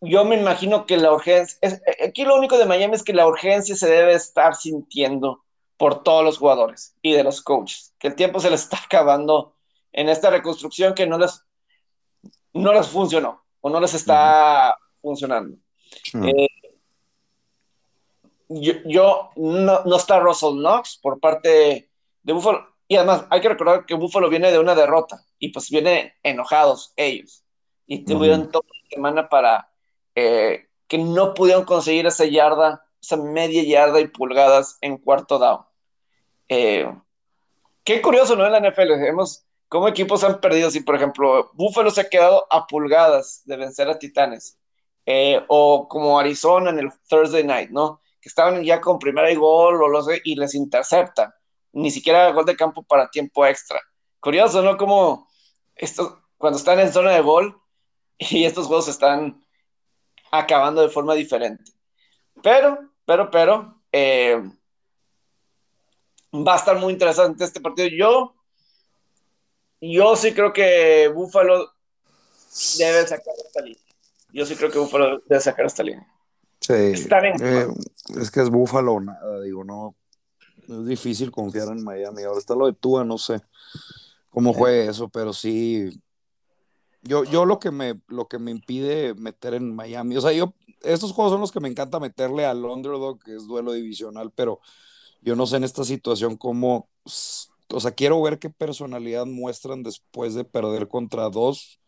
[0.00, 1.58] yo me imagino que la urgencia,
[2.04, 5.44] aquí lo único de Miami es que la urgencia se debe estar sintiendo
[5.76, 9.54] por todos los jugadores y de los coaches, que el tiempo se les está acabando
[9.92, 11.45] en esta reconstrucción que no les,
[12.56, 15.56] no les funcionó o no les está funcionando.
[16.14, 16.48] Eh,
[18.48, 21.90] yo, no, no, está Russell Knox por parte
[22.22, 22.66] de Buffalo.
[22.88, 26.92] Y además hay que recordar que Buffalo viene de una derrota y pues vienen enojados
[26.96, 27.44] ellos.
[27.86, 29.70] Y tuvieron toda la semana para
[30.14, 35.60] eh, que no pudieron conseguir esa yarda, esa media yarda y pulgadas en cuarto down.
[36.48, 36.92] Eh,
[37.84, 38.46] qué curioso, ¿no?
[38.46, 38.92] En la NFL
[39.68, 40.70] cómo equipos han perdido.
[40.70, 44.58] Si, por ejemplo, Buffalo se ha quedado a pulgadas de vencer a Titanes.
[45.06, 48.00] Eh, o como Arizona en el Thursday night, ¿no?
[48.20, 51.32] Que estaban ya con primera y gol o lo sé, y les interceptan.
[51.72, 53.80] Ni siquiera gol de campo para tiempo extra.
[54.20, 54.76] Curioso, ¿no?
[54.76, 55.28] Como
[55.76, 57.60] esto, cuando están en zona de gol
[58.18, 59.42] y estos juegos están
[60.30, 61.72] acabando de forma diferente.
[62.42, 64.42] Pero, pero, pero, eh,
[66.34, 67.88] va a estar muy interesante este partido.
[67.88, 68.34] Yo,
[69.80, 71.70] yo sí creo que Buffalo
[72.78, 73.82] debe sacar esta línea.
[74.32, 76.06] Yo sí creo que Buffalo debe sacar esta línea.
[76.60, 76.72] Sí.
[76.72, 77.68] Eh,
[78.20, 79.94] es que es Buffalo nada, digo, no.
[80.68, 82.22] Es difícil confiar en Miami.
[82.24, 83.40] Ahora está lo de Tua, no sé
[84.30, 85.90] cómo juegue eso, pero sí.
[87.02, 90.54] Yo, yo lo que me lo que me impide meter en Miami, o sea, yo
[90.82, 94.60] estos juegos son los que me encanta meterle al underdog, que es duelo divisional, pero
[95.22, 96.88] yo no sé en esta situación cómo,
[97.72, 101.80] o sea, quiero ver qué personalidad muestran después de perder contra dos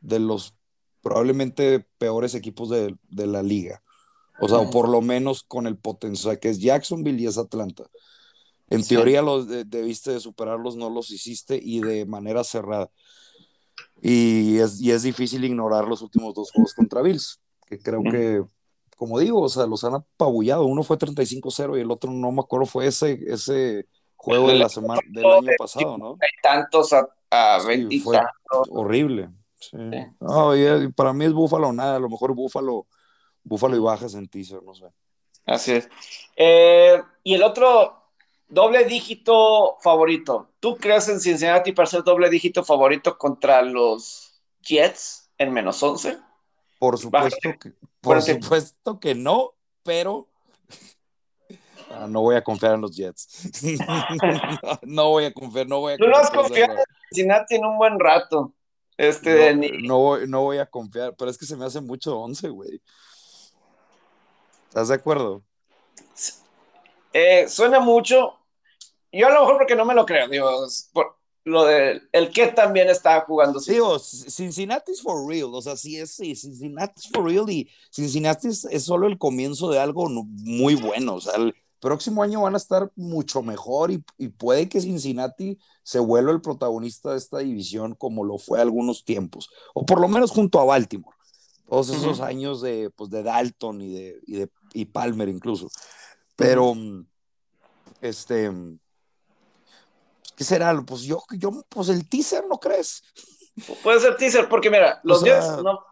[0.00, 0.54] de los
[1.02, 3.82] probablemente peores equipos de, la liga.
[4.40, 7.84] O sea, o por lo menos con el potencial que es Jacksonville y es Atlanta.
[8.68, 12.90] En teoría los debiste de superarlos, no los hiciste y de manera cerrada.
[14.00, 18.42] Y es, y es difícil ignorar los últimos dos juegos contra Bills, que creo que
[19.00, 20.66] como digo, o sea, los han apabullado.
[20.66, 23.86] Uno fue 35-0 y el otro no me acuerdo, fue ese, ese
[24.20, 26.18] juego de la semana del año pasado, ¿no?
[26.20, 28.20] Hay tantos a, a fue
[28.68, 29.30] horrible.
[29.58, 29.76] Sí.
[30.94, 32.86] para mí es Búfalo nada, a lo mejor Búfalo,
[33.42, 34.86] Búfalo y bajas en teaser, no sé.
[35.46, 35.88] Así es.
[36.36, 38.04] Eh, y el otro
[38.46, 40.50] doble dígito favorito.
[40.60, 46.18] ¿Tú crees en Cincinnati para ser doble dígito favorito contra los Jets en menos 11?
[46.78, 50.28] Por supuesto que, por supuesto que no, pero
[52.08, 53.50] no voy a confiar en los Jets.
[54.82, 57.78] no, voy a confiar, no voy a Tú no has confiado en Cincinnati en un
[57.78, 58.54] buen rato.
[58.96, 62.48] Este, no, voy, no voy a confiar, pero es que se me hace mucho 11,
[62.50, 62.82] güey.
[64.68, 65.42] ¿Estás de acuerdo?
[67.12, 68.38] Eh, suena mucho.
[69.10, 70.48] Yo a lo mejor porque no me lo creo, digo,
[70.92, 73.60] por, lo de el que también está jugando.
[73.60, 77.68] Digo, Cincinnati es for real, o sea, sí es, sí, Cincinnati es for real y
[77.90, 82.54] Cincinnati es, solo el comienzo de algo muy bueno, o sea, el próximo año van
[82.54, 87.38] a estar mucho mejor y, y, puede que Cincinnati se vuelva el protagonista de esta
[87.38, 91.16] división como lo fue algunos tiempos, o por lo menos junto a Baltimore,
[91.68, 95.68] todos esos años de, pues, de Dalton y de, y de y Palmer incluso,
[96.36, 96.74] pero,
[98.00, 98.50] este
[100.40, 100.82] ¿Qué será?
[100.86, 103.02] Pues yo, yo, pues el teaser, ¿no crees?
[103.82, 105.84] Puede ser teaser, porque mira, los, Jets, no,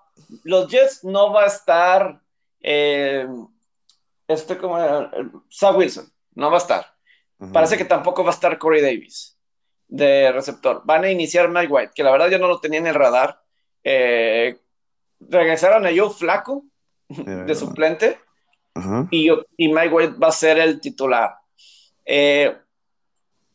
[0.43, 2.23] los Jets no va a estar.
[2.63, 3.29] Eh,
[4.29, 4.79] este como
[5.49, 6.87] Sam Wilson, no va a estar.
[7.53, 9.39] Parece que tampoco va a estar Corey Davis
[9.89, 10.83] de receptor.
[10.85, 13.41] Van a iniciar Mike White, que la verdad yo no lo tenía en el radar.
[13.83, 14.59] Eh,
[15.21, 16.65] regresaron a Joe Flaco
[17.09, 18.19] de suplente
[19.11, 21.35] y, y, Mike White va a ser el titular.
[22.05, 22.55] Eh,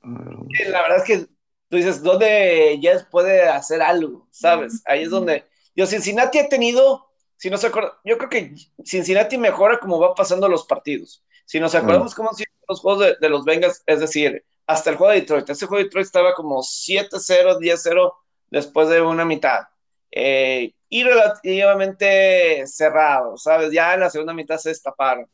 [0.04, 1.28] la verdad es que
[1.70, 4.28] tú dices, ¿dónde Jets puede hacer algo?
[4.32, 4.82] ¿Sabes?
[4.86, 5.46] Ahí es donde.
[5.76, 10.16] Yo, Cincinnati ha tenido, si no se acuerda, yo creo que Cincinnati mejora como va
[10.16, 11.24] pasando los partidos.
[11.46, 14.96] Si nos acordamos cómo han sido los juegos de, los Bengals, es decir, hasta el
[14.96, 15.50] juego de Detroit.
[15.50, 18.14] Ese juego de Detroit estaba como 7-0, 10-0
[18.50, 19.64] después de una mitad.
[20.10, 23.72] Eh, y relativamente cerrado, ¿sabes?
[23.72, 25.28] Ya en la segunda mitad se destaparon.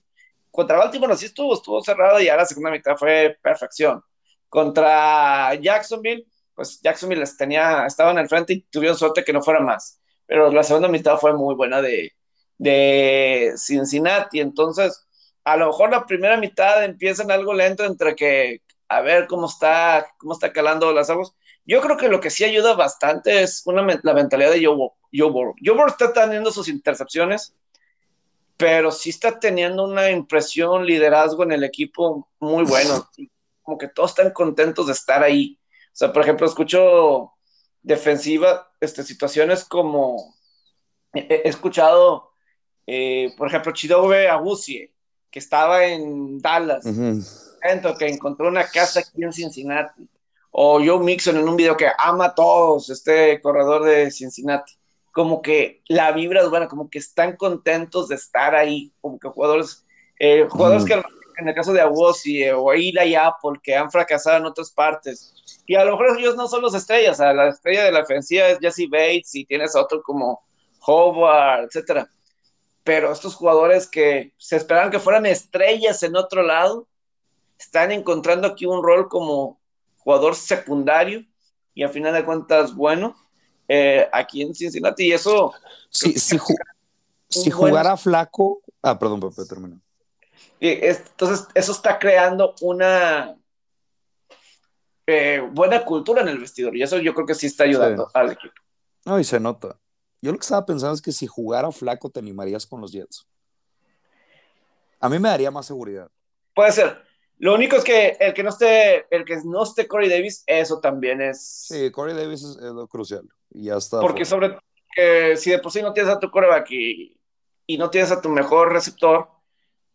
[0.52, 4.02] Contra Baltimore sí estuvo, estuvo cerrado y ya la segunda mitad fue perfección.
[4.48, 9.42] Contra Jacksonville, pues Jacksonville les tenía, estaba en el frente y tuvieron suerte que no
[9.42, 9.99] fuera más.
[10.30, 12.14] Pero la segunda mitad fue muy buena de,
[12.60, 14.40] de Cincinnati.
[14.40, 15.08] Entonces,
[15.44, 20.06] a lo mejor la primera mitad empiezan algo lento entre que a ver cómo está,
[20.20, 21.34] cómo está calando las aguas.
[21.66, 24.76] Yo creo que lo que sí ayuda bastante es una, la mentalidad de Joe,
[25.32, 25.56] Burrow.
[25.66, 27.56] Joe Burrow está teniendo sus intercepciones,
[28.56, 33.10] pero sí está teniendo una impresión, liderazgo en el equipo muy bueno.
[33.64, 35.58] Como que todos están contentos de estar ahí.
[35.88, 37.32] O sea, por ejemplo, escucho
[37.82, 40.36] defensiva, este, situaciones como
[41.14, 42.32] he, escuchado,
[42.88, 44.94] eh, por ejemplo, Chidobe Agusie,
[45.32, 46.86] que estaba en Dallas,
[47.98, 50.10] que encontró una casa aquí en Cincinnati
[50.52, 54.74] o Joe Mixon en un video que ama a todos, este corredor de Cincinnati.
[55.12, 59.28] Como que la vibra es buena, como que están contentos de estar ahí, como que
[59.28, 59.86] jugadores,
[60.20, 61.02] eh, jugadores que
[61.40, 64.72] en el caso de Awosi eh, o Ila y Apple, que han fracasado en otras
[64.72, 65.34] partes.
[65.66, 68.48] Y a lo mejor ellos no son los estrellas, a la estrella de la ofensiva
[68.48, 70.42] es Jesse Bates y tienes otro como
[70.86, 72.10] Howard, etcétera.
[72.84, 76.88] Pero estos jugadores que se esperaban que fueran estrellas en otro lado,
[77.60, 79.60] están encontrando aquí un rol como
[79.98, 81.26] jugador secundario
[81.76, 83.16] y a final de cuentas bueno
[83.68, 85.52] eh, aquí en Cincinnati y eso
[85.90, 89.80] sí, si jugara flaco ah perdón Pepe termino
[90.60, 93.36] entonces eso está creando una
[95.08, 98.32] eh, buena cultura en el vestidor y eso yo creo que sí está ayudando al
[98.32, 98.54] equipo
[99.06, 99.80] no y se nota
[100.22, 103.28] yo lo que estaba pensando es que si jugara flaco te animarías con los Jets
[105.00, 106.10] a mí me daría más seguridad
[106.54, 110.10] puede ser lo único es que el que no esté, el que no esté Corey
[110.10, 111.68] Davis, eso también es.
[111.68, 113.28] Sí, Corey Davis es, lo crucial.
[113.50, 114.02] Y ya está.
[114.02, 114.58] Porque sobre
[114.94, 117.18] que si de por sí no tienes a tu coreback y,
[117.66, 119.30] y, no tienes a tu mejor receptor,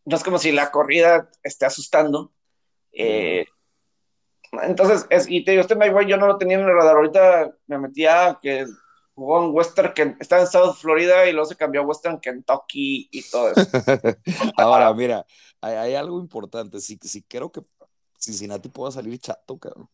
[0.05, 2.33] no es como si la corrida esté asustando.
[2.93, 3.47] Eh,
[4.62, 6.97] entonces, es, y te digo, este Mike yo no lo tenía en el radar.
[6.97, 8.67] Ahorita me metía que
[9.14, 13.09] jugó en Western, que está en South Florida y luego se cambió a Western Kentucky
[13.11, 13.62] y todo eso.
[14.59, 15.25] Ahora, mira,
[15.61, 16.81] hay, algo importante.
[16.81, 17.62] Sí, sí, creo que
[18.19, 19.88] Cincinnati pueda salir chato, cabrón.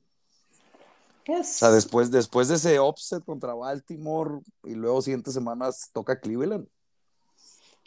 [1.29, 6.67] O sea, después, después de ese offset contra Baltimore y luego siguientes semanas toca Cleveland.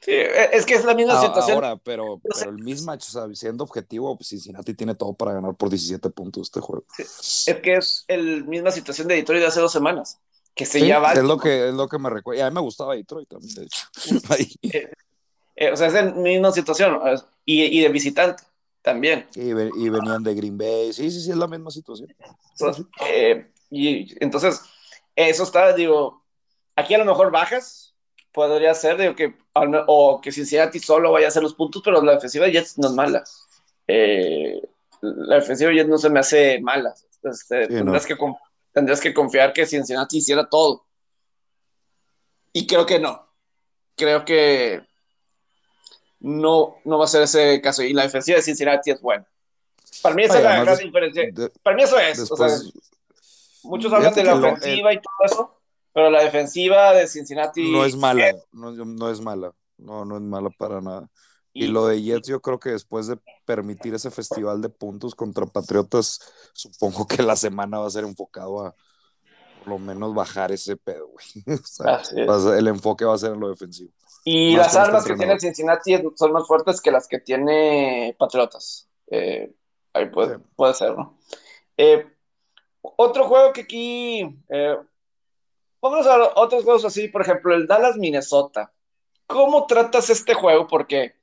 [0.03, 1.55] Sí, e, es que es la misma situación.
[1.55, 5.55] Ahora, pero, pero el mismatch, o sea, siendo objetivo, pues Cincinnati tiene todo para ganar
[5.55, 6.85] por 17 puntos este juego.
[6.97, 10.19] es que es la misma situación de Detroit de hace dos semanas
[10.55, 12.41] que se sí, Es lo que, es lo que me recuerda.
[12.41, 13.87] Y a mí me gustaba Detroit también, de hecho.
[15.55, 16.99] Eh, eh, o sea, es la misma situación.
[17.45, 18.43] Y, y de visitante
[18.81, 19.27] también.
[19.35, 20.91] Y, y, venían de Green Bay.
[20.93, 22.13] Sí, sí, sí, es la misma situación.
[22.51, 24.61] Entonces, eh, y entonces,
[25.15, 26.23] eso está, digo,
[26.75, 27.92] aquí a lo mejor bajas,
[28.33, 29.35] podría ser, digo, que,
[29.87, 32.87] o que Cincinnati solo vaya a hacer los puntos, pero la defensiva de Jets no
[32.87, 33.23] es mala.
[33.87, 36.93] la defensiva de Jets no se me hace mala.
[37.23, 38.17] Este, tendrás que
[38.73, 40.85] tendrías que confiar que Cincinnati hiciera todo.
[42.51, 43.27] Y creo que no.
[43.95, 44.81] Creo que
[46.19, 47.83] no, no va a ser ese caso.
[47.83, 49.25] Y la defensiva de Cincinnati es buena.
[50.01, 51.23] Para mí esa es la gran diferencia.
[51.61, 52.73] Para mí eso es.
[53.63, 55.62] muchos hablan de la ofensiva y todo eso,
[55.93, 57.71] pero la defensiva de Cincinnati.
[57.71, 58.33] No es mala.
[58.51, 59.53] No, no es mala.
[59.77, 61.09] No, no es mala para nada.
[61.55, 65.45] Y lo de Jets, yo creo que después de permitir ese festival de puntos contra
[65.45, 66.19] Patriotas,
[66.53, 68.75] supongo que la semana va a ser enfocado a
[69.59, 71.25] por lo menos bajar ese pedo, güey.
[72.27, 73.91] O sea, el enfoque va a ser en lo defensivo.
[74.25, 78.89] Y las armas que tiene Cincinnati son más fuertes que las que tiene Patriotas.
[79.07, 79.53] Eh,
[79.93, 81.17] ahí puede, puede ser, ¿no?
[81.77, 82.05] Eh,
[82.81, 84.21] otro juego que aquí.
[84.49, 84.77] Eh,
[85.83, 88.71] vamos a otros juegos así, por ejemplo, el Dallas Minnesota.
[89.27, 90.65] ¿Cómo tratas este juego?
[90.65, 91.15] Porque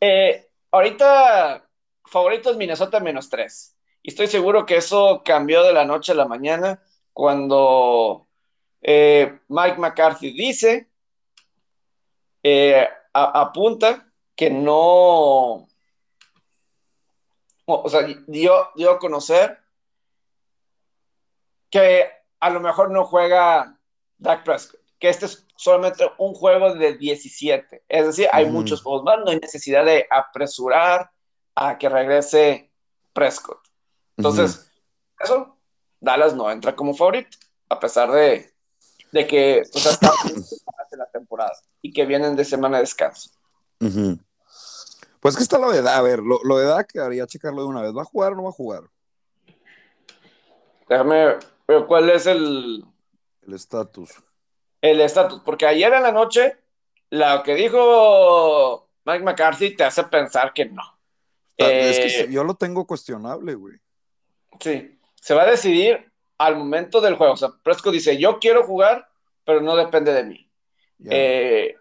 [0.00, 1.68] eh, ahorita,
[2.04, 3.76] favorito es Minnesota menos 3.
[4.02, 8.26] Y estoy seguro que eso cambió de la noche a la mañana cuando
[8.82, 10.90] eh, Mike McCarthy dice,
[12.42, 15.68] eh, apunta que no,
[17.66, 19.60] o sea, dio, dio a conocer
[21.70, 23.75] que a lo mejor no juega
[24.18, 27.84] Dak Prescott, que este es solamente un juego de 17.
[27.88, 31.10] Es decir, hay muchos juegos más, no hay necesidad de apresurar
[31.54, 32.70] a que regrese
[33.12, 33.60] Prescott.
[34.16, 34.70] Entonces,
[35.18, 35.56] eso,
[36.00, 37.36] Dallas no entra como favorito,
[37.68, 38.52] a pesar de,
[39.12, 41.52] de que pues, hasta la temporada
[41.82, 43.30] y que vienen de semana de descanso.
[45.20, 47.68] Pues que está lo de edad, a ver, lo, lo de edad quedaría checarlo de
[47.68, 47.94] una vez.
[47.94, 48.82] ¿Va a jugar o no va a jugar?
[50.88, 52.84] Déjame ver cuál es el...
[53.46, 54.10] El estatus.
[54.80, 56.56] El estatus, porque ayer en la noche
[57.10, 60.82] lo que dijo Mike McCarthy te hace pensar que no.
[61.56, 63.76] es que eh, yo lo tengo cuestionable, güey.
[64.60, 67.34] Sí, se va a decidir al momento del juego.
[67.34, 69.08] O sea, Prescott dice, yo quiero jugar,
[69.44, 70.50] pero no depende de mí.
[71.04, 71.74] Eh,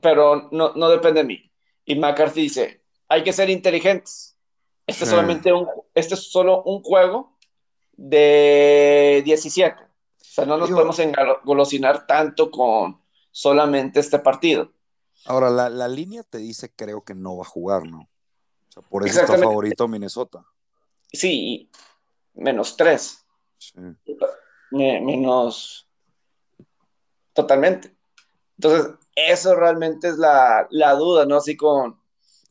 [0.00, 1.52] pero no, no depende de mí.
[1.84, 4.36] Y McCarthy dice, hay que ser inteligentes.
[4.86, 7.36] Este, es solamente un, este es solo un juego
[7.92, 9.89] de 17.
[10.40, 13.00] Sea, no nos podemos engolosinar tanto con
[13.30, 14.72] solamente este partido.
[15.26, 18.00] Ahora, la, la, línea te dice, creo que no va a jugar, ¿no?
[18.00, 20.44] O sea, por eso está favorito Minnesota.
[21.12, 21.70] Sí,
[22.34, 23.26] menos 3.
[24.70, 25.88] menos.
[27.32, 27.94] Totalmente.
[28.56, 31.36] Entonces, eso realmente es la, la duda, ¿no?
[31.36, 32.00] Así con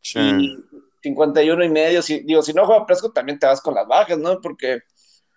[0.02, 4.18] 51 y medio, si, digo, si no juega Prescott, también te vas con las bajas,
[4.18, 4.40] ¿no?
[4.42, 4.82] Porque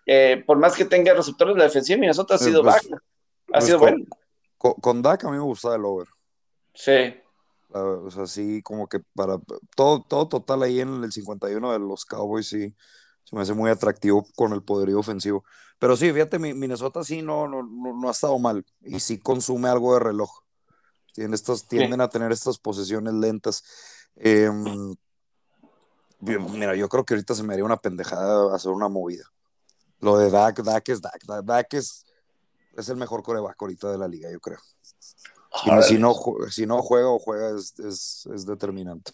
[0.06, 2.96] eh, por más que tenga receptores de la defensiva, Minnesota ha sido pues, baja.
[2.96, 4.04] Ha pues sido con, bueno.
[4.58, 6.08] Con, con, Dak a mí me gusta el over.
[6.74, 7.14] Sí.
[7.74, 9.38] O sea, sí, como que para
[9.74, 12.74] todo, todo total ahí en el 51 de los Cowboys, sí,
[13.24, 15.44] se me hace muy atractivo con el poderío ofensivo.
[15.78, 19.94] Pero sí, fíjate, Minnesota sí no, no, no, ha estado mal y sí consume algo
[19.94, 20.30] de reloj.
[21.12, 23.64] Tienen estos, tienden a tener estas posesiones lentas.
[24.16, 24.94] Em,
[26.20, 29.24] mira, yo creo que ahorita se me haría una pendejada hacer una movida.
[30.02, 31.24] Lo de Dak, Dak es Dak.
[31.44, 32.04] Dak es,
[32.76, 34.58] es el mejor coreback ahorita de la liga, yo creo.
[35.82, 36.14] Si, no,
[36.50, 39.12] si no juega o juega es, es, es determinante.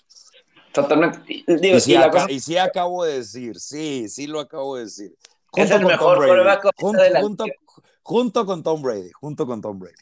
[0.72, 1.20] Totalmente.
[1.28, 5.14] y, sí, acabo de decir, sí, sí lo acabo de decir.
[5.56, 7.44] es el mejor coreback junto, de la junto,
[8.02, 9.94] junto, con Tom Brady, junto con Tom Brady.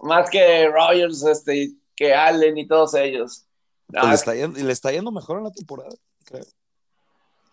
[0.00, 3.46] Más que Rogers, este, que Allen y todos ellos.
[3.88, 5.90] Pues le, está yendo, le está yendo mejor en la temporada,
[6.24, 6.44] creo.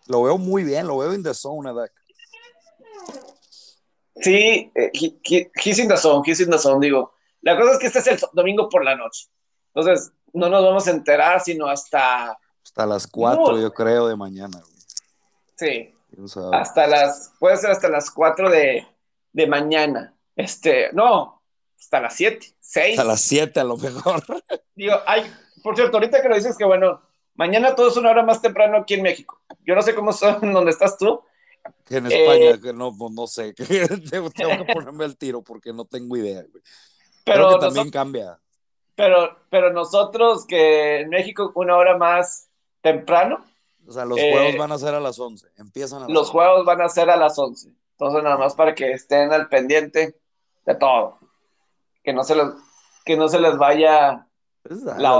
[0.07, 1.91] Lo veo muy bien, lo veo in the zone, Dak.
[4.15, 7.13] Sí, eh, he's in the zone, he's in the zone, digo.
[7.41, 9.27] La cosa es que este es el domingo por la noche.
[9.73, 12.37] Entonces, no nos vamos a enterar sino hasta...
[12.63, 14.61] Hasta las 4, yo creo, de mañana.
[15.55, 15.93] Sí.
[16.51, 18.87] Hasta las, puede ser hasta las 4 de,
[19.31, 20.13] de mañana.
[20.35, 21.41] Este, no,
[21.79, 22.99] hasta las 7, 6.
[22.99, 24.23] Hasta las 7 a lo mejor.
[24.75, 25.23] Digo, hay,
[25.63, 27.01] por cierto, ahorita que lo dices que bueno,
[27.35, 29.41] Mañana todo es una hora más temprano aquí en México.
[29.65, 31.21] Yo no sé cómo son donde estás tú.
[31.89, 33.53] En España, eh, que no, no sé.
[34.09, 36.43] tengo que ponerme el tiro porque no tengo idea.
[37.23, 38.39] Pero que también cambia.
[38.95, 42.49] Pero, pero nosotros que en México una hora más
[42.81, 43.45] temprano.
[43.87, 45.47] O sea, los juegos eh, van a ser a las 11.
[45.57, 47.69] Empiezan a Los juegos van a ser a las 11.
[47.91, 50.19] Entonces, nada más para que estén al pendiente
[50.65, 51.19] de todo.
[52.03, 52.47] Que no se les,
[53.05, 54.27] que no se les vaya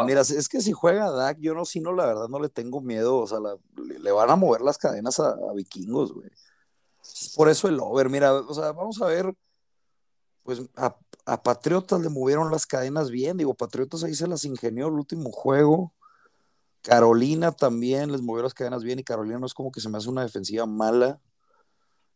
[0.06, 2.82] mira, es que si juega Dak, yo no, si no, la verdad no le tengo
[2.82, 3.17] miedo.
[3.17, 3.39] O sea,
[3.75, 6.30] le, van a mover las cadenas a, vikingos, güey.
[7.36, 9.34] Por eso el over, mira, o sea, vamos a ver.
[10.43, 10.95] Pues a,
[11.43, 13.38] Patriotas le movieron las cadenas bien.
[13.38, 15.93] Digo, Patriotas ahí se las ingenió el último juego.
[16.82, 18.99] Carolina también les movió las cadenas bien.
[18.99, 21.19] Y Carolina no es como que se me hace una defensiva mala.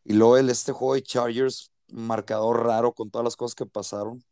[0.04, 4.24] Y luego el, este juego de Chargers, marcador raro con todas las cosas que pasaron.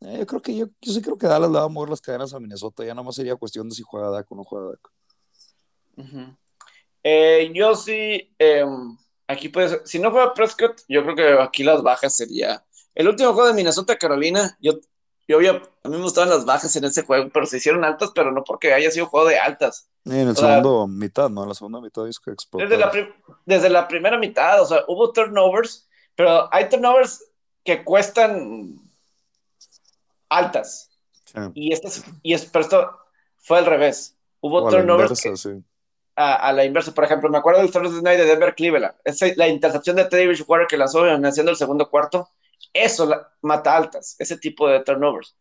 [0.00, 2.00] Eh, yo creo que yo, yo sí creo que Dallas le va a mover las
[2.00, 2.84] cadenas a Minnesota.
[2.84, 4.90] Ya nada más sería cuestión de si juega Dak o no juega Dak.
[7.02, 11.62] Eh, yo sí, em, aquí puede ser, si no juega Prescott, yo creo que aquí
[11.62, 12.64] las bajas sería.
[12.94, 14.72] El último juego de Minnesota Carolina, yo,
[15.28, 18.32] yo a mí me gustaban las bajas en ese juego, pero se hicieron altas, pero
[18.32, 19.88] no porque haya sido juego de altas.
[20.04, 21.42] en el segundo mitad, ¿no?
[21.42, 22.66] En la segunda mitad es que explotó.
[22.66, 22.92] Desde la,
[23.44, 27.24] desde la primera mitad, o sea, hubo turnovers, pero hay turnovers
[27.64, 28.85] que cuestan
[30.28, 30.90] altas.
[31.54, 31.88] Y, este,
[32.22, 32.98] y es, pero esto
[33.36, 34.16] fue al revés.
[34.40, 35.26] Hubo turnovers
[36.16, 36.94] a, la inversa.
[36.94, 38.94] Por ejemplo, me acuerdo del Thursday Night de Denver Cleveland.
[39.36, 42.30] la intercepción de Teddy Bridgewater que lanzó haciendo el segundo cuarto,
[42.72, 43.10] eso
[43.42, 45.36] mata altas, ese tipo de turnovers.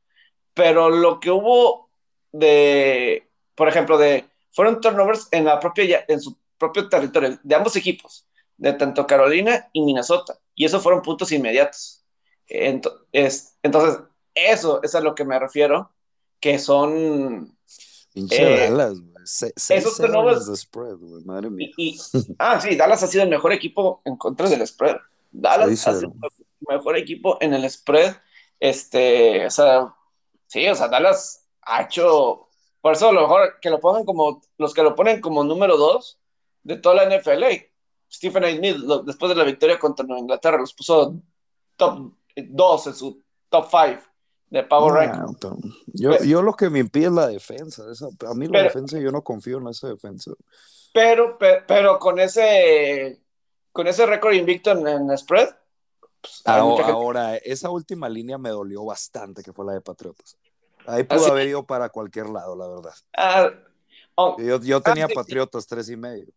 [0.53, 1.89] Pero lo que hubo
[2.31, 7.75] de, por ejemplo, de fueron turnovers en la propia en su propio territorio de ambos
[7.75, 8.27] equipos,
[8.57, 12.05] de tanto Carolina y Minnesota, y eso fueron puntos inmediatos.
[12.47, 13.99] Entonces, entonces
[14.35, 15.91] eso es a lo que me refiero,
[16.39, 17.57] que son.
[18.13, 19.01] Pinche eh, Dallas,
[19.69, 20.47] esos turnovers.
[20.47, 21.69] De spread, madre mía.
[22.39, 24.97] ah, sí, Dallas ha sido el mejor equipo en contra del spread.
[25.31, 28.15] Dallas ha sido el mejor equipo en el spread.
[28.59, 29.95] Este, o sea,
[30.47, 32.47] sí, o sea, Dallas ha hecho.
[32.81, 34.41] Por eso a lo mejor que lo pongan como.
[34.57, 36.19] Los que lo ponen como número dos
[36.63, 37.43] de toda la NFL.
[38.11, 38.51] Stephen A.
[38.51, 41.15] Smith, después de la victoria contra Inglaterra, los puso
[41.75, 44.14] top 2 en su top 5
[44.55, 45.37] de Power Rank.
[45.87, 47.83] Yo, yo, lo que me impide es la defensa.
[48.25, 50.31] a mí la defensa, yo no confío en esa defensa.
[50.93, 51.37] Pero,
[51.67, 53.21] pero, con ese
[53.73, 55.49] con ese récord invicto en, spread.
[56.21, 60.37] Pues, ahora, esa última línea me dolió bastante, que fue la de Patriotas.
[60.87, 62.93] Ahí pudo haber ido para cualquier lado, la verdad.
[63.17, 63.51] Ah,
[64.15, 66.27] oh, yo, yo, tenía Patriotas tres y medio.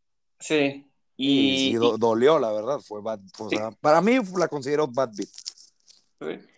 [0.41, 0.91] Sí.
[1.17, 2.81] Y, dolió, la verdad.
[2.81, 3.01] Fue
[3.81, 5.29] para mí la considero bad beat.
[6.21, 6.49] Sí.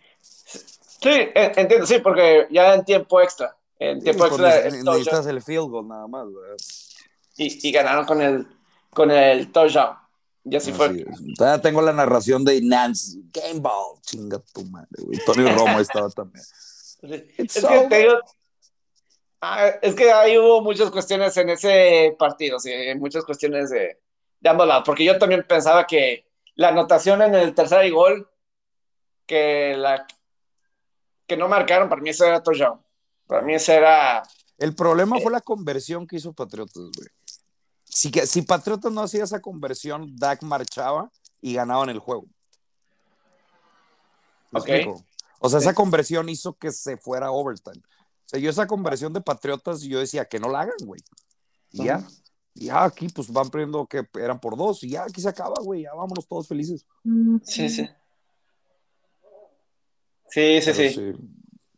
[1.01, 3.55] Entiendo, sí, porque ya en tiempo extra.
[3.79, 4.69] En tiempo extra.
[4.69, 6.27] Necesitas el field goal nada más.
[7.37, 8.47] Y, y, ganaron con el,
[8.93, 9.97] con el touchdown.
[10.43, 11.05] Ya sí fue.
[11.37, 13.19] Todavía tengo la narración de Nance.
[13.31, 13.99] Game ball.
[14.01, 15.19] Chinga tu madre, güey.
[15.25, 16.43] Tony Romo estaba también.
[17.03, 18.13] Es que, digo,
[19.41, 23.97] ah, es que ahí hubo muchas cuestiones en ese partido, sí, muchas cuestiones de,
[24.39, 28.29] de ambos lados, porque yo también pensaba que la anotación en el tercer gol,
[29.25, 30.05] que la
[31.31, 32.81] que no marcaron, para mí eso era touchdown.
[33.25, 34.21] Para mí ese era...
[34.57, 37.07] El problema fue la conversión que hizo Patriotas, güey.
[37.85, 41.09] Si, si Patriotas no hacía esa conversión, Dak marchaba
[41.39, 42.25] y ganaban el juego.
[45.39, 47.79] O sea, esa conversión hizo que se fuera overtime.
[47.79, 50.99] O sea, yo esa conversión de Patriotas, yo decía que no la hagan, güey.
[51.71, 52.05] Y ya.
[52.53, 54.83] Y ya aquí, pues van perdiendo que eran por dos.
[54.83, 55.83] Y ya aquí se acaba, güey.
[55.83, 56.85] Ya vámonos todos felices.
[57.43, 57.89] Sí, sí.
[60.31, 61.13] Sí, sí, sí.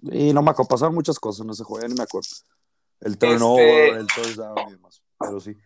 [0.03, 2.29] Y no me acuerdo, pasaron muchas cosas en ese juego, ya ni me acuerdo.
[2.99, 3.99] El turnover, este...
[3.99, 5.03] el touchdown y demás.
[5.19, 5.57] Pero sí.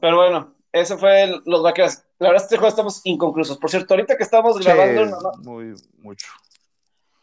[0.00, 1.98] Pero bueno, ese fue los vaqueros.
[2.18, 3.58] La verdad, este juego estamos inconclusos.
[3.58, 5.32] Por cierto, ahorita que estamos grabando.
[5.38, 6.28] muy, mucho.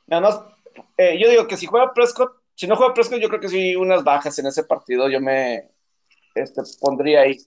[0.08, 0.42] Nada más,
[0.98, 3.76] eh, yo digo que si juega Prescott, si no juega Prescott, yo creo que sí,
[3.76, 5.10] unas bajas en ese partido.
[5.10, 5.72] Yo me
[6.36, 7.38] este, pondría ahí.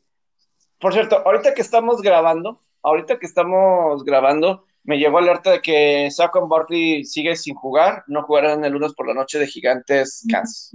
[0.81, 6.11] Por cierto, ahorita que estamos grabando, ahorita que estamos grabando, me llegó alerta de que
[6.11, 10.73] Saquon Barkley sigue sin jugar, no jugarán el lunes por la noche de Gigantes Kansas.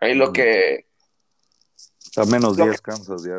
[0.00, 0.86] Ahí lo que.
[2.02, 3.38] Está menos 10 Kansas ya,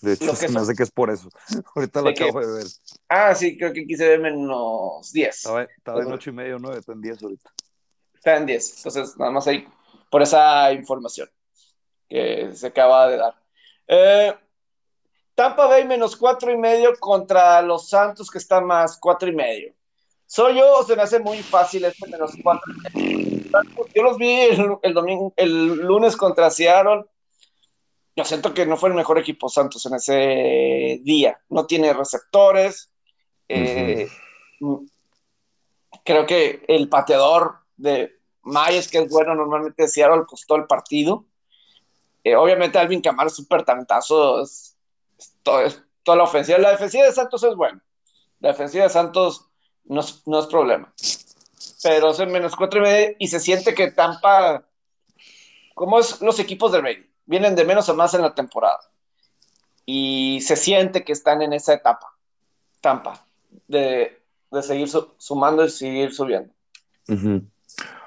[0.00, 1.28] De hecho, se me hace que es por eso.
[1.74, 2.66] Ahorita lo acabo de ver.
[3.08, 5.36] Ah, sí, creo que aquí se ve menos 10.
[5.36, 7.50] Estaba, estaba en 8 y medio, 9, está en 10 ahorita.
[8.14, 8.76] Está en 10.
[8.78, 9.68] Entonces, nada más ahí,
[10.10, 11.28] por esa información
[12.08, 13.34] que se acaba de dar.
[13.86, 14.34] Eh,
[15.38, 19.72] Tampa Bay menos cuatro y medio contra los Santos que está más cuatro y medio.
[20.26, 22.74] ¿Soy yo o se me hace muy fácil este menos cuatro?
[23.94, 24.34] Yo los vi
[24.82, 27.04] el, domingo, el lunes contra Seattle.
[28.16, 31.40] Yo siento que no fue el mejor equipo Santos en ese día.
[31.50, 32.90] No tiene receptores.
[33.48, 34.08] Eh,
[36.04, 41.26] creo que el pateador de Mayes, que es bueno, normalmente Seattle costó el partido.
[42.24, 44.44] Eh, obviamente Alvin Camara es súper tantazo,
[45.42, 46.58] toda la ofensiva.
[46.58, 47.82] La defensiva de Santos es buena.
[48.40, 49.48] La defensiva de Santos
[49.84, 50.92] no es, problema.
[51.82, 54.64] Pero es menos cuatro y medio y se siente que Tampa,
[55.74, 58.80] como es los equipos de Brady, vienen de menos a más en la temporada.
[59.86, 62.14] Y se siente que están en esa etapa,
[62.80, 63.24] Tampa,
[63.66, 64.20] de,
[64.62, 66.52] seguir sumando y seguir subiendo.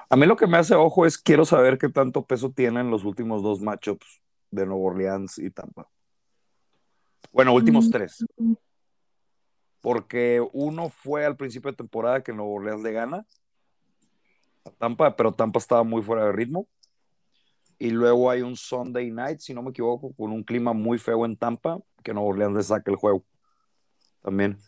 [0.08, 3.04] A mí lo que me hace ojo es quiero saber qué tanto peso tienen los
[3.04, 5.88] últimos dos matchups de Nuevo Orleans y Tampa.
[7.32, 8.24] Bueno, últimos tres.
[9.80, 13.26] Porque uno fue al principio de temporada que Nuevo Orleans le gana
[14.64, 16.68] a Tampa, pero Tampa estaba muy fuera de ritmo.
[17.78, 21.24] Y luego hay un Sunday night, si no me equivoco, con un clima muy feo
[21.24, 23.24] en Tampa, que Nuevo Orleans le saca el juego
[24.22, 24.58] también.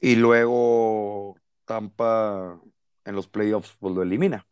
[0.00, 1.36] Y luego
[1.66, 2.58] Tampa
[3.04, 4.46] en los playoffs pues lo elimina.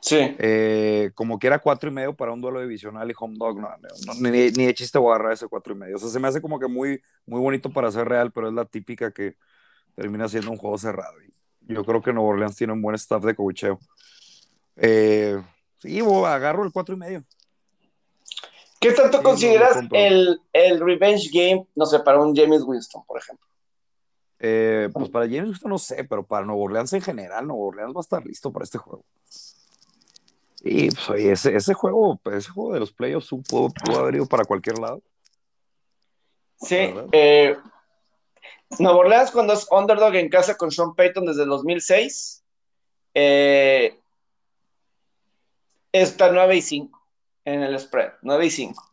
[0.00, 0.36] Sí.
[0.38, 3.68] Eh, como que era cuatro y medio para un duelo divisional y home dog, no,
[4.20, 5.96] ni, ni, de chiste voy a agarrar ese cuatro y medio.
[5.96, 8.54] O sea, se me hace como que muy, muy bonito para ser real, pero es
[8.54, 9.36] la típica que
[9.94, 11.14] termina siendo un juego cerrado.
[11.22, 13.78] Y yo creo que Nuevo Orleans tiene un buen staff de coacheo.
[14.76, 15.42] Eh,
[15.80, 17.24] sí, agarro el cuatro y medio.
[18.80, 23.44] ¿Qué tanto consideras el, el, revenge game, no sé, para un James Winston, por ejemplo?
[24.38, 27.92] Eh, pues para James Winston no sé, pero para Nuevo Orleans en general, Nuevo Orleans
[27.92, 29.04] va a estar listo para este juego.
[30.62, 34.44] Y pues, ese, ese, juego, ese juego de los playoffs pudo, pudo haber ido para
[34.44, 35.02] cualquier lado.
[36.60, 37.56] Sí, eh,
[38.78, 42.44] Nueva Orleans cuando es underdog en casa con Sean Payton desde el 2006,
[43.14, 43.98] eh,
[45.92, 47.00] está 9 y 5
[47.44, 48.84] en el spread, 9 y 5.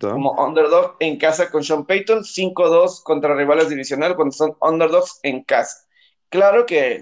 [0.00, 5.44] Como underdog en casa con Sean Payton, 5-2 contra rivales divisionales cuando son underdogs en
[5.44, 5.86] casa.
[6.28, 7.00] Claro que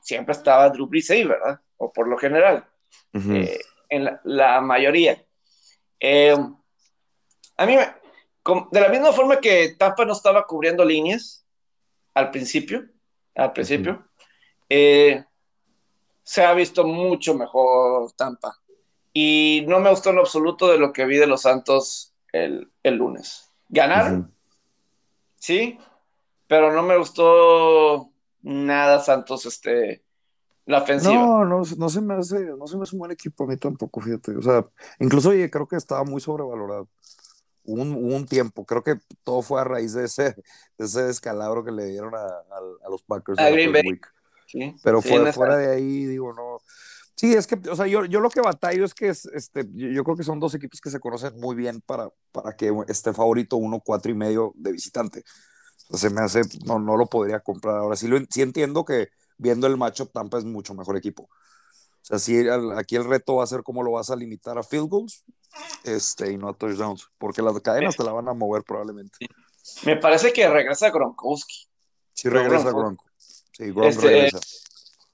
[0.00, 1.60] siempre estaba Drew Brees ahí, ¿verdad?
[1.76, 2.64] O por lo general,
[3.12, 5.22] eh, en la, mayoría.
[6.00, 6.36] Eh,
[7.56, 11.46] a mí, de la misma forma que Tampa no estaba cubriendo líneas
[12.14, 12.84] al principio,
[13.34, 14.08] al principio,
[14.68, 15.24] eh,
[16.22, 18.58] se ha visto mucho mejor Tampa.
[19.12, 23.50] Y no me gustó en absoluto de lo que vi de los Santos el, lunes.
[23.68, 24.34] Ganaron,
[25.36, 25.78] sí,
[26.46, 28.10] pero no me gustó
[28.42, 30.02] nada Santos, este,
[30.66, 31.14] la ofensiva.
[31.14, 33.56] No, no, no se me hace, no se me hace un buen equipo a mí
[33.56, 34.36] tampoco, fíjate.
[34.36, 34.66] O sea,
[35.00, 36.88] incluso creo que estaba muy sobrevalorado.
[37.64, 40.34] Un, un tiempo, creo que todo fue a raíz de ese,
[40.78, 43.38] ese descalabro que le dieron a, los Packers.
[43.38, 44.00] A Green Bay.
[44.82, 46.58] Pero fuera, de ahí, digo, no.
[47.14, 50.02] Sí, es que, o sea, yo, yo lo que batallo es que es, este, yo,
[50.02, 53.56] creo que son dos equipos que se conocen muy bien para, para que esté favorito
[53.56, 55.22] uno, cuatro y medio de visitante.
[55.88, 57.76] O sea, se me hace, no, no lo podría comprar.
[57.76, 59.08] Ahora sí, lo, sí entiendo que
[59.42, 61.24] viendo el macho, Tampa es mucho mejor equipo.
[61.24, 62.44] O sea, sí,
[62.76, 65.24] aquí el reto va a ser cómo lo vas a limitar a field goals
[65.84, 69.18] este, y no a touchdowns, porque las cadenas te la van a mover probablemente.
[69.84, 71.68] Me parece que regresa Gronkowski.
[72.12, 73.00] Sí, regresa Gronk.
[73.16, 74.40] Sí, Gronk este, regresa.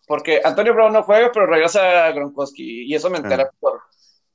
[0.07, 2.85] Porque Antonio Brown no juega, pero regresa Gronkowski.
[2.87, 3.51] Y eso me enteré ah.
[3.61, 3.83] por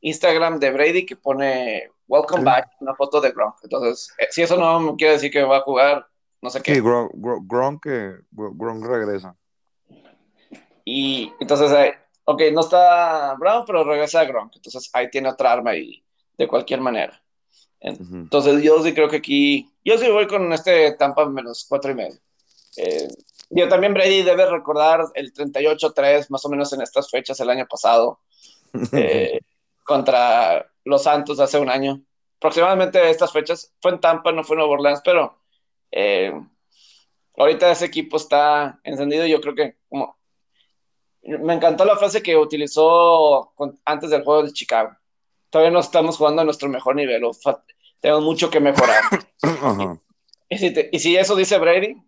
[0.01, 3.55] Instagram de Brady que pone Welcome back, una foto de Gronk.
[3.63, 6.05] Entonces, eh, si eso no quiere decir que va a jugar,
[6.41, 6.75] no sé qué.
[6.75, 7.85] Sí, Gronk, Gronk,
[8.31, 9.35] Gronk regresa.
[10.85, 14.55] Y entonces, eh, ok, no está Brown, pero regresa Gronk.
[14.55, 16.03] Entonces ahí tiene otra arma y
[16.37, 17.21] de cualquier manera.
[17.79, 21.95] Entonces yo sí creo que aquí, yo sí voy con este Tampa menos cuatro y
[21.95, 22.17] medio.
[22.77, 23.09] Eh,
[23.49, 27.67] yo también Brady debe recordar el 38-3 más o menos en estas fechas el año
[27.69, 28.19] pasado
[28.93, 29.41] eh,
[29.83, 32.01] contra los Santos hace un año.
[32.37, 35.37] Aproximadamente estas fechas fue en Tampa, no fue en Nueva Orleans, pero
[37.37, 39.25] ahorita ese equipo está encendido.
[39.25, 40.17] Yo creo que como
[41.23, 43.53] me encantó la frase que utilizó
[43.85, 44.95] antes del juego de Chicago.
[45.49, 47.23] Todavía no estamos jugando a nuestro mejor nivel,
[47.99, 49.03] tenemos mucho que mejorar.
[50.49, 51.99] Y, si eso dice Brady,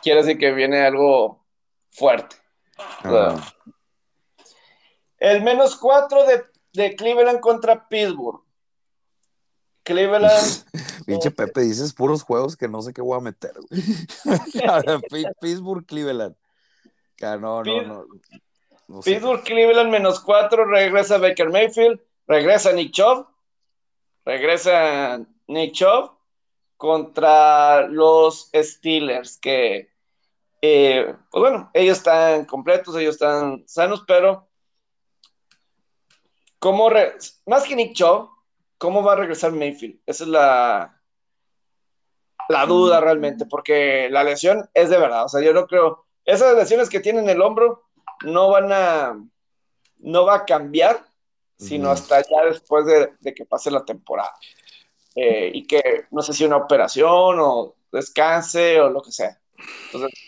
[0.00, 1.44] quiere decir que viene algo
[1.90, 2.36] fuerte.
[5.18, 6.20] el menos cuatro
[6.72, 8.42] de, Cleveland contra Pittsburgh.
[9.82, 10.64] Cleveland.
[11.06, 13.54] Pinche Pepe, dices puros juegos que no sé qué voy a meter.
[15.40, 16.36] Pittsburgh, Cleveland
[17.20, 18.06] no, no, no.
[19.00, 23.26] Pittsburgh, Cleveland menos cuatro, regresa Baker Mayfield, regresa Nick Chubb,
[24.24, 26.12] regresa Nick Chubb
[26.76, 29.90] contra los Steelers, que,
[30.60, 34.48] eh, pues bueno, ellos están completos, ellos están sanos, pero
[36.58, 36.90] ¿cómo
[37.46, 38.28] más que Nick Chubb,
[38.78, 40.00] ¿cómo va a regresar Mayfield?
[40.04, 41.00] Esa es la,
[42.48, 46.56] la duda realmente, porque la lesión es de verdad, o sea, yo no creo esas
[46.56, 47.84] lesiones que tienen el hombro
[48.24, 49.20] no van a,
[49.98, 51.04] no va a cambiar,
[51.56, 54.32] sino hasta ya después de, que pase la temporada.
[55.14, 59.38] Eh, y que no sé si una operación o descanse o lo que sea.
[59.86, 60.18] Entonces,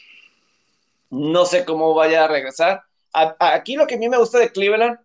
[1.11, 2.85] no sé cómo vaya a regresar.
[3.13, 4.99] aquí lo que a mí me gusta de Cleveland,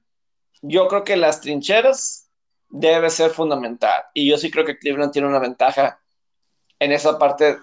[0.61, 2.29] yo creo que las trincheras
[2.69, 4.03] debe ser fundamental.
[4.13, 6.01] Y yo sí creo que Cleveland tiene una ventaja
[6.79, 7.57] en esa parte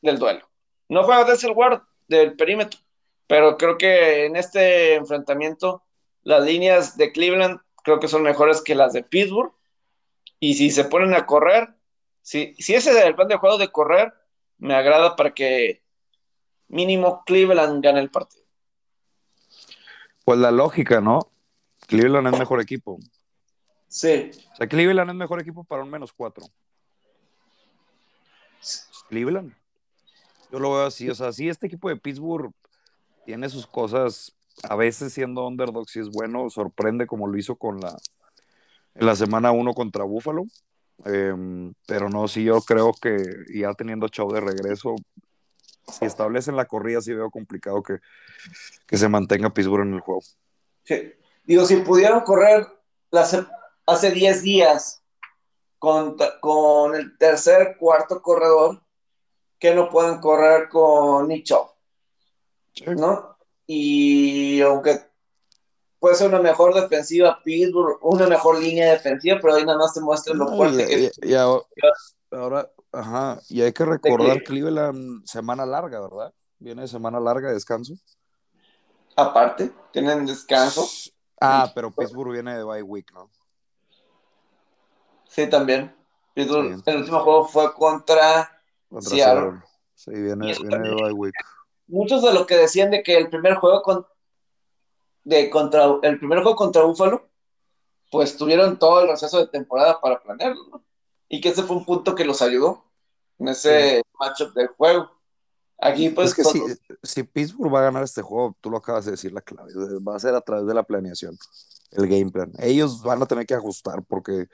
[0.00, 0.48] del duelo.
[0.88, 2.80] No juega el Ward, del perímetro.
[3.26, 5.82] Pero creo que en este enfrentamiento
[6.22, 9.52] las líneas de Cleveland creo que son mejores que las de Pittsburgh.
[10.40, 11.74] Y si se ponen a correr,
[12.22, 14.12] si, si ese es el plan de juego de correr,
[14.58, 15.82] me agrada para que
[16.68, 18.44] mínimo Cleveland gane el partido.
[20.24, 21.30] Pues la lógica, ¿no?
[21.86, 22.98] Cleveland es mejor equipo.
[23.88, 24.30] Sí.
[24.52, 26.46] O sea, Cleveland es mejor equipo para un menos cuatro.
[29.08, 29.54] Cleveland.
[30.54, 32.52] Yo lo veo así, o sea, sí, este equipo de Pittsburgh
[33.24, 37.80] tiene sus cosas, a veces siendo underdog, si es bueno, sorprende como lo hizo con
[37.80, 37.96] la,
[38.94, 40.44] la semana 1 contra Buffalo.
[41.06, 43.20] Em, pero no, sí, yo creo que
[43.52, 44.94] ya teniendo Chau de regreso,
[45.92, 47.98] si establecen la corrida, sí veo complicado que,
[48.86, 50.22] que se mantenga Pittsburgh en el juego.
[50.84, 51.14] Sí.
[51.42, 52.64] Digo, si pudieron correr
[53.10, 55.02] hace 10 días
[55.80, 58.83] con, con el tercer, cuarto corredor,
[59.58, 61.48] que no pueden correr con Nick
[62.96, 63.36] ¿no?
[63.66, 65.00] Y aunque
[65.98, 70.00] puede ser una mejor defensiva Pittsburgh, una mejor línea defensiva, pero ahí nada más te
[70.00, 76.00] muestra lo fuerte que y, ahora, ajá, y hay que recordar que Cleveland semana larga,
[76.00, 76.34] ¿verdad?
[76.58, 77.94] Viene semana larga de descanso.
[79.16, 80.86] Aparte, tienen descanso.
[81.40, 83.30] Ah, pero Pittsburgh viene de bye week, ¿no?
[85.28, 85.94] Sí, también.
[86.34, 88.53] Pittsburgh, el último juego fue contra,
[88.94, 89.60] Contra Seattle.
[89.92, 91.34] Sí, viene, Y viene bye week.
[91.88, 94.06] Muchos de lo que decían de que el primer juego con,
[95.24, 97.28] de contra el primer juego contra Buffalo,
[98.12, 100.84] pues tuvieron todo el receso de temporada para planearlo, ¿no?
[101.28, 102.84] Y que ese fue un punto que los ayudó
[103.40, 105.10] en ese matchup del juego.
[105.78, 106.62] Aquí, pues, es que si,
[107.02, 109.72] si Pittsburgh va a ganar este juego, tú lo acabas de decir la clave,
[110.08, 111.36] va a ser a través de la planeación,
[111.90, 112.52] el game plan.
[112.60, 114.46] Ellos van a tener que ajustar porque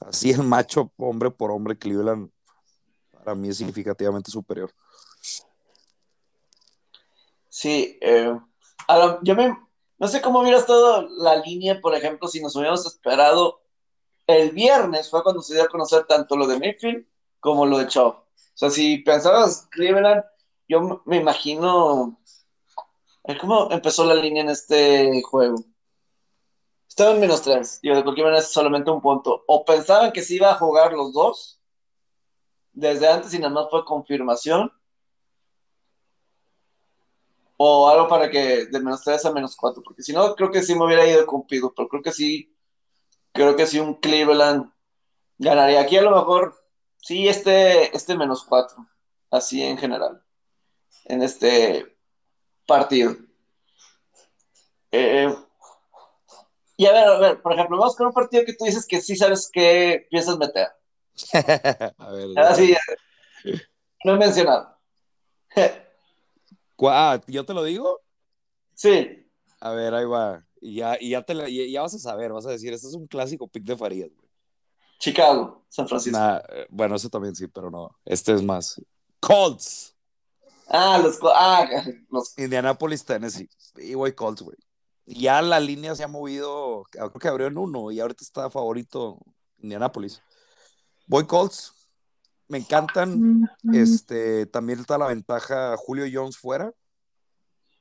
[0.00, 2.30] así el macho hombre por hombre Cleveland
[3.26, 4.70] para mí es significativamente superior.
[7.48, 8.32] Sí, eh,
[9.22, 9.58] yo me,
[9.98, 13.62] no sé cómo hubiera estado la línea, por ejemplo, si nos hubiéramos esperado
[14.28, 17.04] el viernes, fue cuando se dio a conocer tanto lo de Mayfield
[17.40, 18.14] como lo de Chubb.
[18.14, 18.24] O
[18.54, 20.22] sea, si pensabas Cleveland,
[20.68, 22.20] yo me imagino
[23.24, 25.56] eh, cómo empezó la línea en este juego.
[26.88, 29.42] Estaba en menos tres, digo, de cualquier manera es solamente un punto.
[29.48, 31.55] O pensaban que se iba a jugar los dos
[32.76, 34.70] desde antes y nada más fue confirmación.
[37.56, 40.62] O algo para que de menos 3 a menos 4, porque si no, creo que
[40.62, 42.54] sí me hubiera ido con Pittsburgh, pero creo que sí,
[43.32, 44.70] creo que sí un Cleveland
[45.38, 45.80] ganaría.
[45.80, 46.54] Aquí a lo mejor,
[46.98, 48.76] sí, este, este menos 4,
[49.30, 50.22] así en general,
[51.06, 51.96] en este
[52.66, 53.16] partido.
[54.92, 55.34] Eh,
[56.76, 59.00] y a ver, a ver, por ejemplo, vamos con un partido que tú dices que
[59.00, 60.68] sí sabes qué piensas meter.
[61.98, 62.74] a ver, Así,
[64.04, 64.76] no he mencionado.
[66.76, 68.00] ¿Cu- ah, ¿yo te lo digo?
[68.74, 69.26] sí,
[69.60, 70.44] A ver, ahí va.
[70.60, 72.86] Y ya, y ya, te la- y ya vas a saber, vas a decir, este
[72.88, 74.28] es un clásico pick de Farías, güey.
[74.98, 76.18] Chicago, San Francisco.
[76.18, 77.90] Nah, eh, bueno, eso también sí, pero no.
[78.04, 78.80] Este es más.
[79.20, 79.94] Colts.
[80.68, 81.66] Ah, los, co- ah,
[82.10, 83.48] los Indianapolis, Tennessee.
[83.76, 84.56] Y voy Colts, güey.
[85.06, 89.18] Ya la línea se ha movido, creo que abrió en uno y ahorita está favorito
[89.58, 90.20] Indianapolis.
[91.06, 91.72] Voy Colts.
[92.48, 93.48] Me encantan.
[93.72, 96.72] Este, también está la ventaja Julio Jones fuera.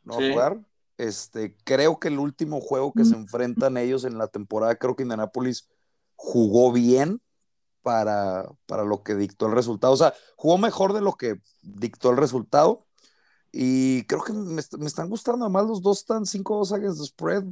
[0.03, 0.25] No Sí.
[0.29, 0.59] a jugar.
[0.97, 5.03] Este, creo que el último juego que se enfrentan ellos en la temporada, creo que
[5.03, 5.67] Indianapolis
[6.15, 7.21] jugó bien
[7.81, 9.93] para, para lo que dictó el resultado.
[9.93, 12.87] O sea, jugó mejor de lo que dictó el resultado.
[13.51, 15.45] Y creo que me, est- me están gustando.
[15.45, 17.43] Además, los dos están 5-2 against the spread.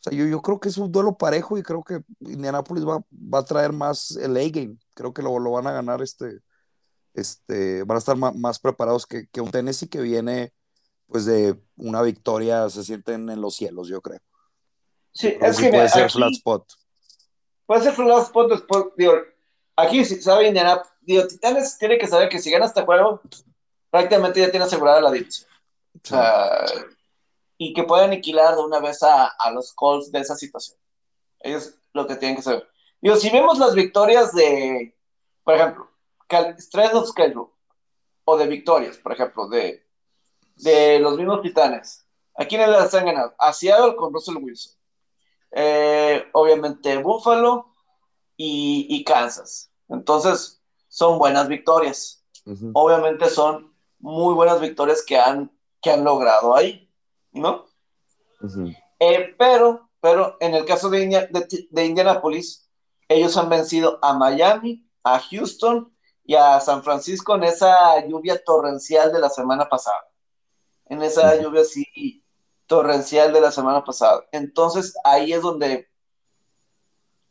[0.00, 3.02] O sea, yo, yo creo que es un duelo parejo y creo que Indianapolis va,
[3.12, 4.76] va a traer más el A-game.
[4.94, 6.40] Creo que lo, lo van a ganar este,
[7.14, 10.52] este, van a estar más, preparados que, que un Tennessee que viene
[11.06, 14.20] pues de una victoria, se sienten en los cielos, yo creo.
[15.12, 16.72] Sí, Creo es que puede mira, ser aquí flat spot.
[17.66, 19.12] puede ser flat spot después, digo,
[19.76, 23.20] aquí si sabe Indianapolis, digo, Titanes tiene que saber que si gana este juego,
[23.90, 25.48] prácticamente ya tiene asegurada la división.
[25.94, 26.64] O sea,
[27.68, 30.78] y que puede aniquilar de una vez a, a los Colts de esa situación.
[31.40, 32.66] Ellos lo que tienen que saber.
[33.00, 34.96] Digo, si vemos las victorias de,
[35.42, 35.90] por ejemplo,
[36.58, 37.50] strength of schedule,
[38.24, 39.86] o de victorias, por ejemplo, de,
[40.56, 42.06] de los mismos Titanes,
[42.36, 43.34] ¿a quiénes les han ganado?
[43.38, 44.72] A Seattle con Russell Wilson.
[45.52, 47.70] Eh, obviamente Buffalo
[48.36, 49.70] y, y Kansas.
[49.88, 52.24] Entonces, son buenas victorias
[52.72, 55.50] obviamente son muy buenas victorias que han,
[55.80, 56.83] que han logrado ahí,
[57.34, 57.66] ¿no?
[58.98, 62.68] Eh, pero, pero en el caso de, India- de, de Indianapolis,
[63.08, 69.12] ellos han vencido a Miami, a Houston y a San Francisco en esa lluvia torrencial
[69.12, 70.06] de la semana pasada.
[70.86, 72.22] En esa lluvia así
[72.66, 74.24] torrencial de la semana pasada.
[74.32, 75.88] Entonces ahí es donde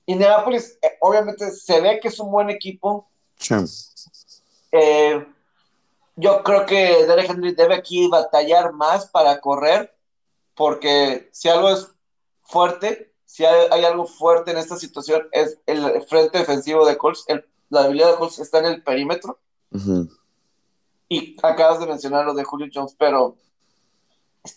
[0.06, 3.56] Indianapolis, eh, obviamente se ve que es un buen equipo, Sí.
[4.72, 5.26] Eh,
[6.16, 9.93] yo creo que Derek Henry debe aquí batallar más para correr,
[10.56, 11.88] porque si algo es
[12.43, 17.26] fuerte, si hay, hay algo fuerte en esta situación, es el frente defensivo de Colts.
[17.28, 19.39] El- la habilidad de Colts está en el perímetro.
[21.10, 23.36] Y acabas de mencionar lo de Julio Jones, pero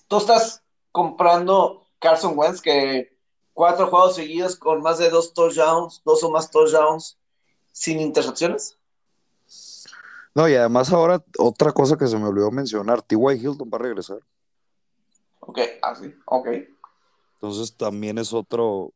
[0.09, 3.16] tú estás comprando Carson Wentz, que
[3.55, 7.18] cuatro juegos seguidos con más de dos touchdowns, dos o más touchdowns,
[7.72, 8.76] sin intercepciones.
[10.34, 13.36] No, y además ahora otra cosa que se me olvidó mencionar, T.Y.
[13.40, 14.18] Hilton va a regresar.
[15.47, 16.49] Ok, así, ok.
[17.34, 18.92] Entonces también es otro,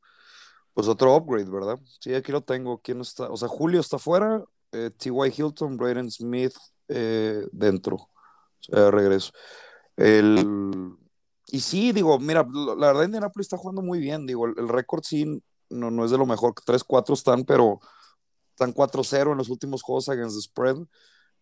[0.74, 1.78] pues otro upgrade, ¿verdad?
[2.01, 2.80] Sí, aquí lo tengo.
[2.82, 3.30] ¿Quién está?
[3.30, 5.32] O sea, Julio está fuera, eh, T.Y.
[5.36, 6.55] Hilton, Braden Smith
[6.88, 7.96] eh, dentro.
[7.96, 8.09] O
[8.61, 9.32] sea, regreso.
[9.96, 10.96] El...
[11.53, 14.26] Y sí, digo, mira, la verdad Indianapolis está jugando muy bien.
[14.26, 16.55] Digo, el, el récord sí no, no es de lo mejor.
[16.55, 17.80] 3-4 están, pero
[18.51, 20.76] están 4-0 en los últimos juegos against the spread.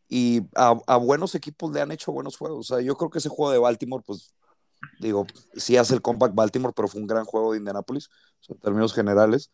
[0.09, 2.71] Y a, a buenos equipos le han hecho buenos juegos.
[2.71, 4.35] O sea, yo creo que ese juego de Baltimore, pues
[5.01, 8.09] Digo, sí hace el comeback Baltimore, pero fue un gran juego de Indianapolis,
[8.49, 9.51] en términos generales.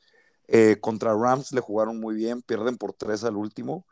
[0.48, 3.86] Eh, contra Rams le jugaron muy bien, pierden por tres al último.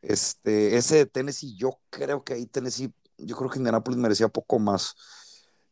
[0.00, 4.58] Este, ese de Tennessee, yo creo que ahí Tennessee, yo creo que Indianapolis merecía poco
[4.58, 4.94] más.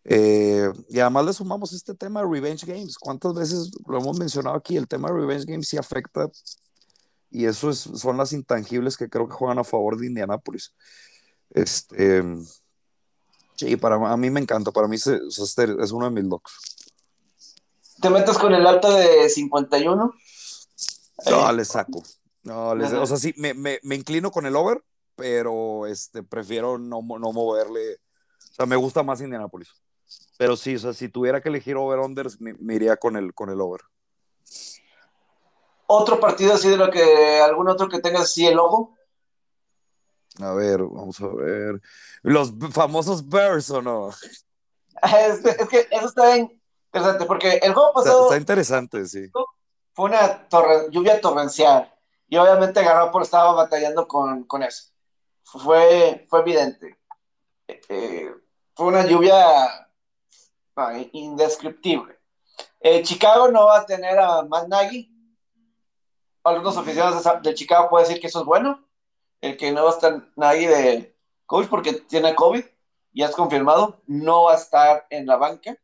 [0.04, 2.96] Eh, y además le sumamos este tema de Revenge Games.
[2.98, 4.76] ¿Cuántas veces lo hemos mencionado aquí?
[4.76, 6.30] El tema de Revenge Games sí afecta
[7.30, 10.74] y eso es, son las intangibles que creo que juegan a favor de Indianapolis.
[11.50, 12.22] Este,
[13.60, 16.52] sí, para a mí me encanta, para mí es, es uno de mis locks.
[18.00, 20.14] ¿Te metes con el alta de 51?
[21.30, 22.02] No, le saco.
[22.42, 24.82] No, o sea, sí, me, me, me, inclino con el over,
[25.14, 27.96] pero este, prefiero no, no moverle.
[28.52, 29.68] O sea, me gusta más Indianapolis.
[30.38, 33.50] Pero sí, o sea, si tuviera que elegir over-unders, me, me, iría con el, con
[33.50, 33.82] el over
[35.92, 38.94] otro partido así de lo que algún otro que tengas así el ojo.
[40.42, 41.80] A ver, vamos a ver.
[42.22, 44.10] Los famosos Bears o no.
[45.02, 48.24] Es, que eso está interesante porque el juego pasado.
[48.24, 49.30] Está, interesante, sí.
[49.94, 50.46] Fue una
[50.90, 51.90] lluvia torrencial
[52.28, 54.90] y obviamente Garoppolo estaba batallando con, con eso.
[55.42, 56.98] Fue, fue evidente.
[57.88, 58.30] Eh,
[58.74, 59.88] fue una lluvia
[61.12, 62.18] indescriptible.
[62.80, 65.10] Eh, Chicago no va a tener a Matt Nagy,
[66.44, 68.88] algunos oficiales de, Chicago pueden decir que eso es bueno,
[69.40, 71.16] el que no va a estar nadie de
[71.46, 72.64] coach porque tiene COVID,
[73.12, 75.76] ya es confirmado, no va a estar en la banca.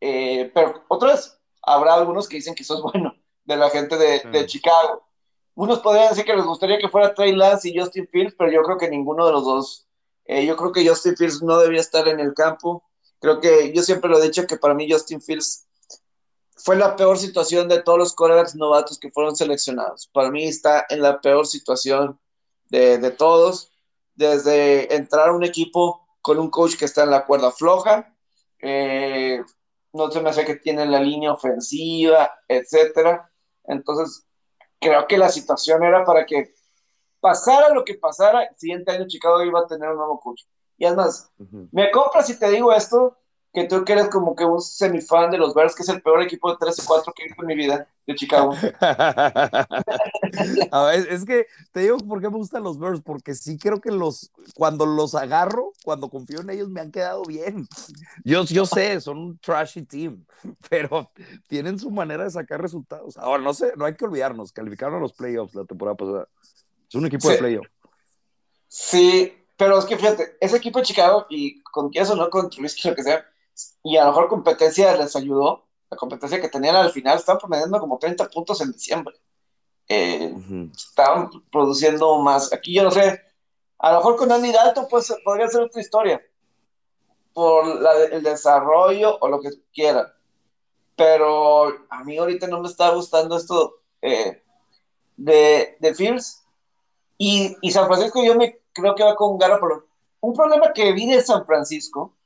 [0.00, 3.14] Eh, pero otra vez, habrá algunos que dicen que eso es bueno
[3.44, 5.06] de la gente de, Chicago.
[5.54, 8.62] Unos podrían decir que les gustaría que fuera Trey Lance y Justin Fields, pero yo
[8.62, 9.86] creo que ninguno de los dos.
[10.26, 12.82] Eh, yo creo que Justin Fields no debía estar en el campo.
[13.20, 15.66] Creo que yo siempre lo he dicho que para mí Justin Fields
[16.56, 20.08] fue la peor situación de todos los quarterbacks novatos que fueron seleccionados.
[20.12, 22.18] Para mí está en la peor situación
[22.68, 23.72] de, de todos,
[24.14, 28.14] desde entrar a un equipo con un coach que está en la cuerda floja,
[28.60, 29.42] eh,
[29.92, 33.30] no se me hace que tiene la línea ofensiva, etcétera.
[33.64, 34.26] Entonces,
[34.80, 36.54] creo que la situación era para que
[37.20, 40.42] pasara lo que pasara, el siguiente año Chicago iba a tener un nuevo coach.
[40.78, 41.30] Y además,
[41.72, 43.16] me compras si te digo esto,
[43.56, 46.20] que tú que eres como que un semifan de los Bears, que es el peor
[46.20, 48.52] equipo de 3 y 4 que he visto en mi vida, de Chicago.
[50.72, 53.80] A ver, es que te digo por qué me gustan los Bears, porque sí creo
[53.80, 57.66] que los, cuando los agarro, cuando confío en ellos, me han quedado bien.
[58.24, 60.26] Yo, yo sé, son un trashy team,
[60.68, 61.10] pero
[61.48, 63.16] tienen su manera de sacar resultados.
[63.16, 66.28] Ahora, no sé, no hay que olvidarnos, calificaron a los playoffs la temporada pasada.
[66.90, 67.70] Es un equipo de playoffs.
[68.68, 72.90] Sí, pero es que fíjate, ese equipo de Chicago, y con eso no con Trubisky,
[72.90, 73.24] lo que sea,
[73.82, 77.80] y a lo mejor competencia les ayudó, la competencia que tenían al final, estaban promediando
[77.80, 79.14] como 30 puntos en diciembre.
[79.88, 80.34] Eh,
[80.74, 82.52] estaban produciendo más.
[82.52, 83.20] Aquí yo no sé,
[83.78, 86.20] a lo mejor con Andy Dalton pues, podría ser otra historia,
[87.32, 87.64] por
[88.12, 90.06] el desarrollo o lo que quieran.
[90.96, 94.42] Pero a mí ahorita no me está gustando esto eh,
[95.16, 96.42] de, de Fields.
[97.18, 99.86] Y, y, San Francisco yo me creo que va con Garoppolo.
[100.20, 102.16] Un problema que vi de San Francisco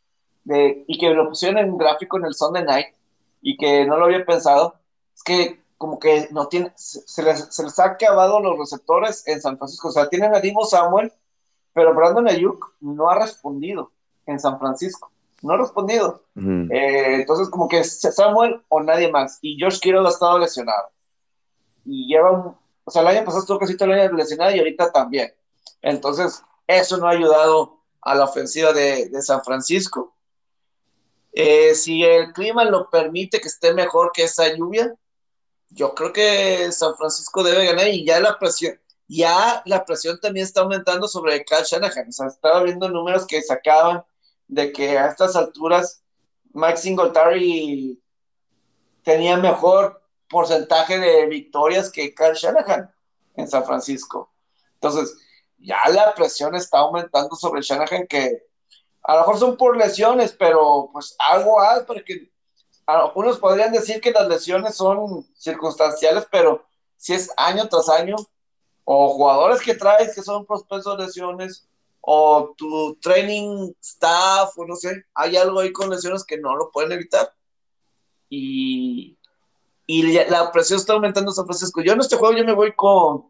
[0.45, 2.87] y que lo pusieron en gráfico en el Sunday Night
[3.43, 4.75] y que no lo había pensado,
[5.15, 9.41] es que como que no tiene, se, les, se les, ha acabado los receptores en
[9.41, 9.89] San Francisco.
[9.89, 11.11] O sea, tienen a Divo Samuel,
[11.73, 13.91] pero Brandon Ayuk no ha respondido
[14.27, 15.11] en San Francisco.
[15.41, 16.23] No ha respondido.
[16.37, 19.39] Eh, entonces, como que Samuel o nadie más.
[19.41, 20.91] Y George Kittle ha estado lesionado.
[21.87, 24.59] Y lleva un, o sea, el año pasado estuvo casi todo el año lesionado y
[24.59, 25.33] ahorita también.
[25.81, 30.13] Entonces, eso no ha ayudado a la ofensiva de, de San Francisco.
[31.33, 34.95] Eh, si el clima lo permite que esté mejor que esa lluvia,
[35.69, 40.45] yo creo que San Francisco debe ganar y ya la presión, ya la presión también
[40.45, 42.09] está aumentando sobre Kyle Shanahan.
[42.09, 44.05] O estaba viendo números que sacaban
[44.49, 46.03] de que a estas alturas
[46.53, 48.03] Mike Singletary
[49.03, 52.93] tenía mejor porcentaje de victorias que Kyle Shanahan
[53.37, 54.33] en San Francisco.
[54.75, 55.17] Entonces,
[55.59, 58.50] ya la presión está aumentando sobre Shanahan que
[59.03, 62.31] a lo mejor son por lesiones, pero pues algo hay, porque
[62.87, 66.65] algunos podrían decir que las lesiones son circunstanciales, pero
[66.97, 68.17] si es año tras año,
[68.85, 71.67] o jugadores que traes que son propensos a lesiones,
[72.01, 76.71] o tu training staff, o no sé, hay algo ahí con lesiones que no lo
[76.71, 77.33] pueden evitar.
[78.29, 79.19] Y,
[79.87, 81.83] y la presión está aumentando en San Francisco.
[81.83, 83.27] Yo en este juego yo me voy con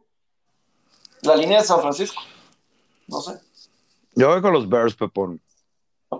[1.22, 2.20] la línea de San Francisco.
[3.08, 3.40] No sé.
[4.14, 5.40] Yo voy con los Bears, Pepón.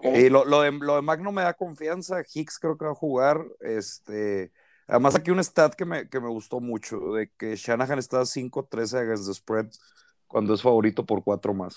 [0.03, 2.22] Y lo, lo, de, lo de Mac no me da confianza.
[2.32, 3.45] Hicks creo que va a jugar.
[3.61, 4.53] Este,
[4.86, 8.99] además, aquí un stat que me, que me gustó mucho: de que Shanahan está 5-13
[8.99, 9.66] against the spread
[10.28, 11.76] cuando es favorito por 4 más.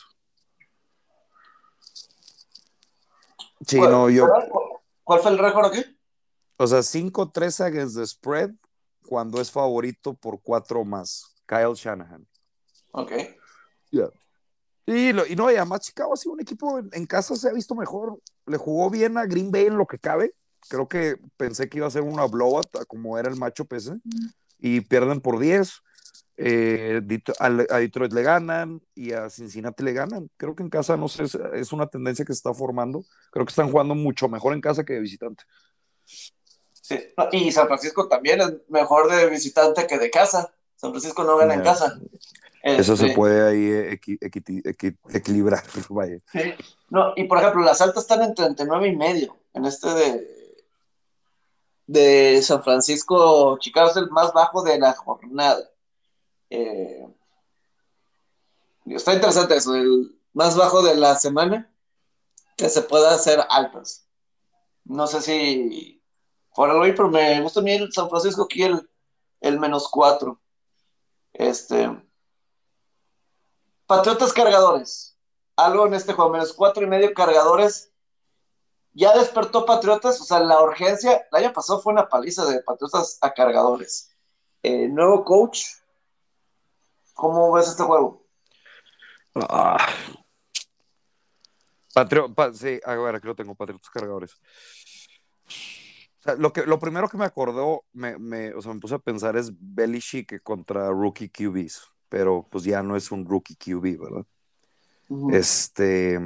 [3.66, 4.28] Sí, no, yo.
[5.04, 5.84] ¿Cuál fue el récord aquí?
[6.58, 8.52] O sea, 5-3 against the spread
[9.08, 11.36] cuando es favorito por cuatro más.
[11.46, 12.28] Kyle Shanahan.
[12.92, 13.12] Ok.
[13.92, 14.10] Yeah.
[14.86, 17.50] Y, lo, y no, y además Chicago ha sido un equipo en, en, casa, se
[17.50, 18.20] ha visto mejor.
[18.46, 20.34] Le jugó bien a Green Bay en lo que cabe.
[20.68, 23.94] Creo que pensé que iba a ser una blowout, como era el macho PC.
[24.60, 25.82] Y pierden por 10.
[26.36, 27.02] Eh,
[27.40, 30.30] a, Detroit le ganan y a Cincinnati le ganan.
[30.38, 33.04] Creo que en casa, no sé, es, es una tendencia que se está formando.
[33.32, 35.44] Creo que están jugando mucho mejor en casa que de visitante.
[36.06, 37.00] Sí.
[37.32, 40.54] Y San Francisco también es mejor de visitante que de casa.
[40.76, 41.60] San Francisco no gana yeah.
[41.60, 42.00] en casa.
[42.64, 45.64] Eso este, se puede ahí equi, equi, equi, equilibrar.
[45.90, 46.18] Vaya.
[46.32, 46.54] Sí.
[46.90, 49.38] No, y por ejemplo, las altas están en 39 y medio.
[49.54, 50.66] En este de,
[51.88, 55.70] de San Francisco, Chicago es el más bajo de la jornada.
[56.50, 57.06] Eh,
[58.86, 61.70] está interesante eso, el más bajo de la semana
[62.56, 64.08] que se pueda hacer altas.
[64.86, 66.02] No sé si
[66.56, 68.90] por algo, pero me gusta a mí el San Francisco aquí el,
[69.42, 70.40] el menos cuatro.
[71.34, 71.90] Este.
[73.98, 75.16] Patriotas cargadores.
[75.56, 77.92] Algo en este juego, menos cuatro y medio cargadores.
[78.92, 81.28] Ya despertó Patriotas, o sea, la urgencia.
[81.32, 84.10] El año pasado fue una paliza de Patriotas a cargadores.
[84.64, 85.66] Eh, nuevo coach.
[87.14, 88.26] ¿Cómo ves este juego?
[89.36, 89.78] Ah.
[91.94, 94.42] Patrio, pa, sí, a ver, aquí lo tengo, Patriotas cargadores.
[96.38, 99.38] Lo, que, lo primero que me acordó, me, me, o sea, me puse a pensar
[99.38, 104.26] es Belichick contra rookie QBs, pero pues ya no es un rookie QB, ¿verdad?
[105.10, 105.36] Uh -huh.
[105.36, 106.20] Este.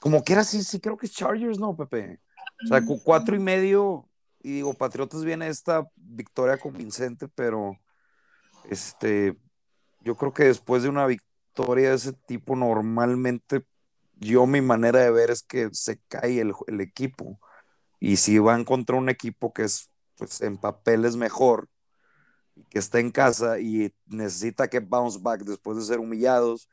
[0.00, 2.18] Como que era así, sí creo que es Chargers, ¿no, Pepe?
[2.64, 4.08] O sea, con cuatro y medio,
[4.42, 7.76] y digo, Patriotas viene esta victoria convincente, pero
[8.70, 9.36] este,
[10.00, 13.62] yo creo que después de una victoria de ese tipo, normalmente
[14.14, 17.38] yo mi manera de ver es que se cae el, el equipo.
[18.00, 21.68] Y si van contra un equipo que es, pues, en papel es mejor,
[22.70, 26.68] que está en casa y necesita que bounce back después de ser humillados,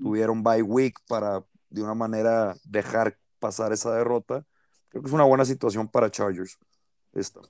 [0.00, 4.44] tuvieron bye week para de una manera dejar pasar esa derrota,
[4.88, 6.58] creo que es una buena situación para Chargers.
[7.12, 7.40] Esta.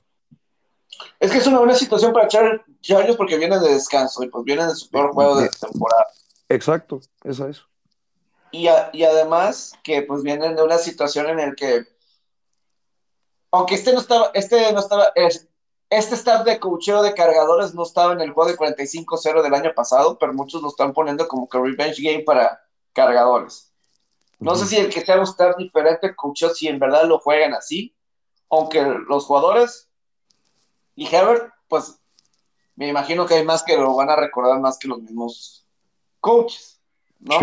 [1.18, 4.44] Es que es una buena situación para Char Chargers porque vienen de descanso y pues
[4.44, 6.06] vienen de su peor juego de temporada.
[6.48, 7.62] Exacto, eso es.
[8.50, 11.86] Y, a, y además que pues vienen de una situación en la que
[13.50, 15.48] aunque este no estaba, este no estaba, es,
[15.98, 19.72] este staff de cocheo de cargadores no estaba en el juego de 45-0 del año
[19.74, 22.62] pasado, pero muchos lo están poniendo como que revenge game para
[22.94, 23.70] cargadores.
[24.38, 24.58] No uh -huh.
[24.58, 27.94] sé si el que sea un staff diferente cocheo, si en verdad lo juegan así,
[28.48, 29.90] aunque los jugadores
[30.94, 31.98] y Herbert, pues
[32.74, 35.66] me imagino que hay más que lo van a recordar más que los mismos
[36.20, 36.80] coaches,
[37.18, 37.34] ¿no?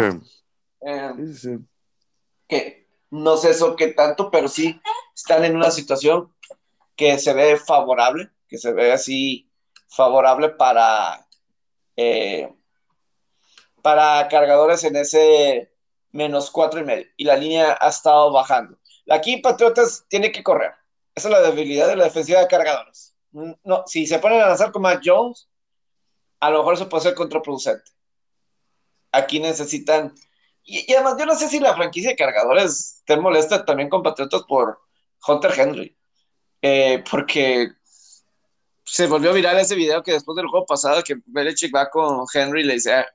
[0.81, 1.57] Eh, Sí, sí.
[2.47, 4.81] que no sé eso qué tanto, pero sí
[5.15, 6.33] están en una situación
[6.95, 9.49] que se ve favorable, que se ve así
[9.87, 11.27] favorable para,
[11.95, 12.51] eh,
[13.81, 15.71] para cargadores en ese
[16.11, 17.05] menos cuatro y medio.
[17.15, 18.77] Y la línea ha estado bajando.
[19.09, 20.73] Aquí Patriotas tiene que correr.
[21.15, 23.15] Esa es la debilidad de la defensiva de cargadores.
[23.31, 25.47] No, si se ponen a lanzar con Mac Jones,
[26.39, 27.91] a lo mejor eso puede ser contraproducente.
[29.11, 30.13] Aquí necesitan
[30.63, 34.43] y, además, yo no sé si la franquicia de cargadores esté molesta también con Patriotas
[34.43, 34.79] por
[35.27, 35.97] Hunter Henry.
[36.61, 37.69] Eh, porque
[38.89, 42.61] se volvió viral ese video que después del juego pasado que Belichick va con Henry
[42.61, 43.05] y le dice,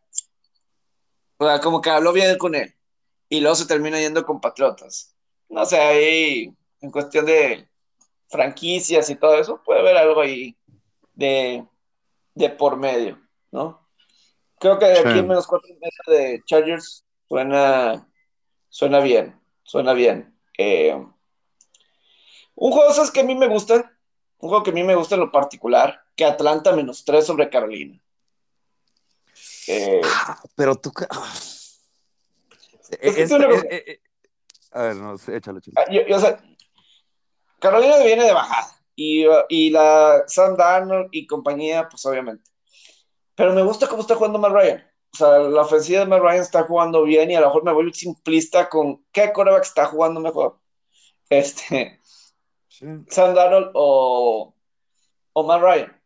[1.37, 2.75] o sea, como que habló bien con él.
[3.29, 5.15] Y luego se termina yendo con Patriotas.
[5.49, 7.69] No sé, ahí en cuestión de
[8.29, 10.57] franquicias y todo eso, puede haber algo ahí
[11.15, 11.65] de,
[12.35, 13.21] de por medio,
[13.51, 13.81] ¿no?
[14.59, 18.07] Creo que de aquí en menos cuatro meses de Chargers Suena,
[18.69, 20.39] suena bien, suena bien.
[20.59, 20.95] Eh,
[22.55, 23.11] un juego ¿sabes?
[23.11, 23.94] que a mí me gusta,
[24.39, 27.51] un juego que a mí me gusta en lo particular, que Atlanta menos 3 sobre
[27.51, 28.01] Carolina.
[29.67, 30.01] Eh,
[30.55, 30.93] pero tú...
[33.01, 34.01] Es que este, eh, eh,
[34.73, 35.61] a ver, no, échale.
[35.77, 36.39] Ah, yo, yo, o sea,
[37.59, 42.51] Carolina viene de bajada y, y la Sam Darnold y compañía, pues obviamente.
[43.35, 46.43] Pero me gusta cómo está jugando Matt Ryan o sea, la ofensiva de Matt Ryan
[46.43, 50.21] está jugando bien y a lo mejor me vuelvo simplista con qué coreback está jugando
[50.21, 50.59] mejor.
[51.31, 52.01] Este,
[52.79, 52.87] sí.
[53.09, 54.55] Sam Darnold o,
[55.33, 56.03] o Matt Ryan.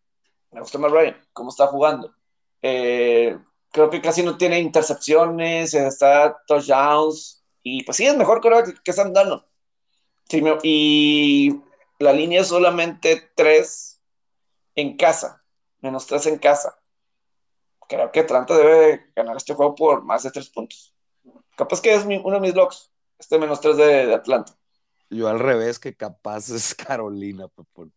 [0.51, 2.15] Me gusta Matt Ryan, cómo está jugando.
[2.63, 3.39] Eh,
[3.71, 8.93] creo que casi no tiene intercepciones, está touchdowns y pues sí, es mejor coreback que
[8.93, 9.45] Sam Darnold.
[10.29, 11.61] Sí, y
[11.99, 14.03] la línea es solamente 3
[14.75, 15.43] en casa,
[15.81, 16.79] menos 3 en casa
[17.89, 20.95] creo que Atlanta debe ganar este juego por más de tres puntos.
[21.57, 24.57] Capaz que es uno de mis locks, este menos tres de, Atlanta.
[25.11, 27.93] Yo al revés, que capaz es Carolina, Pepón.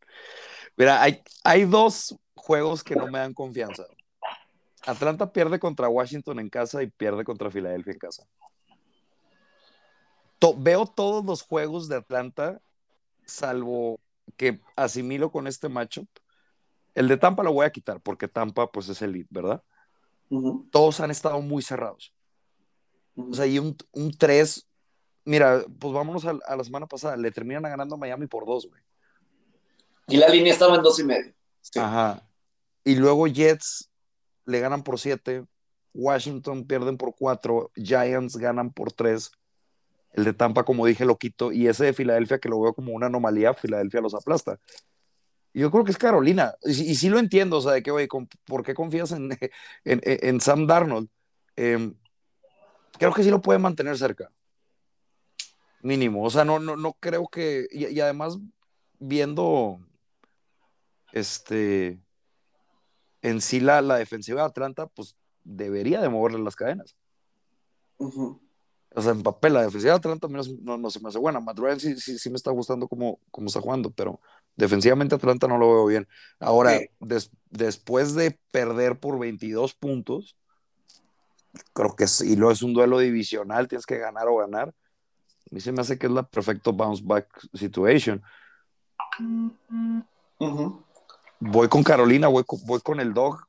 [0.77, 3.85] Mira, hay, hay dos juegos que no me dan confianza.
[4.85, 8.23] Atlanta pierde contra Washington en casa y pierde contra Filadelfia en casa.
[10.57, 12.61] veo todos los juegos de Atlanta,
[13.25, 13.99] salvo
[14.37, 16.07] que asimilo con este matchup.
[16.95, 19.61] El de Tampa lo voy a quitar porque Tampa pues es elite, ¿verdad?
[20.71, 22.13] Todos han estado muy cerrados.
[23.15, 24.67] O sea, y un, un 3,
[25.25, 28.81] mira, pues vámonos a, la semana pasada, le terminan ganando a Miami por dos, güey.
[30.07, 31.33] Y la línea estaba en dos y medio.
[31.75, 32.27] Ajá.
[32.83, 33.89] Y luego Jets
[34.45, 35.45] le ganan por siete,
[35.93, 39.31] Washington pierden por cuatro, Giants ganan por tres.
[40.13, 41.51] El de Tampa, como dije, lo quito.
[41.51, 44.59] Y ese de Filadelfia, que lo veo como una anomalía, Filadelfia los aplasta.
[45.53, 46.53] Yo creo que es Carolina.
[46.63, 48.07] Y, sí lo entiendo, o sea, de que, oye,
[48.45, 49.37] ¿por qué confías en,
[49.83, 51.09] en, Sam Darnold?
[51.55, 51.95] Em,
[52.97, 54.31] creo que sí lo puede mantener cerca.
[55.81, 56.23] Mínimo.
[56.23, 57.67] O sea, no, no, no creo que.
[57.71, 58.37] Y, además,
[58.99, 59.79] viendo
[61.11, 61.99] este
[63.21, 66.95] en sí la, la, defensiva de Atlanta, pues debería de moverle las cadenas.
[67.97, 71.39] O sea, en papel, la defensiva de Atlanta no, no, se me hace buena.
[71.39, 74.19] Matt Ryan sí, sí, me está gustando cómo, cómo, está jugando, pero
[74.55, 76.07] defensivamente Atlanta no lo veo bien.
[76.39, 76.79] Ahora,
[77.49, 80.35] después de perder por 22 puntos,
[81.73, 84.73] creo que sí, lo es un duelo divisional, tienes que ganar o ganar.
[85.49, 88.21] A mí se me hace que es la perfecto bounce back situation.
[91.39, 93.41] Voy con Carolina, voy con, voy con el dog,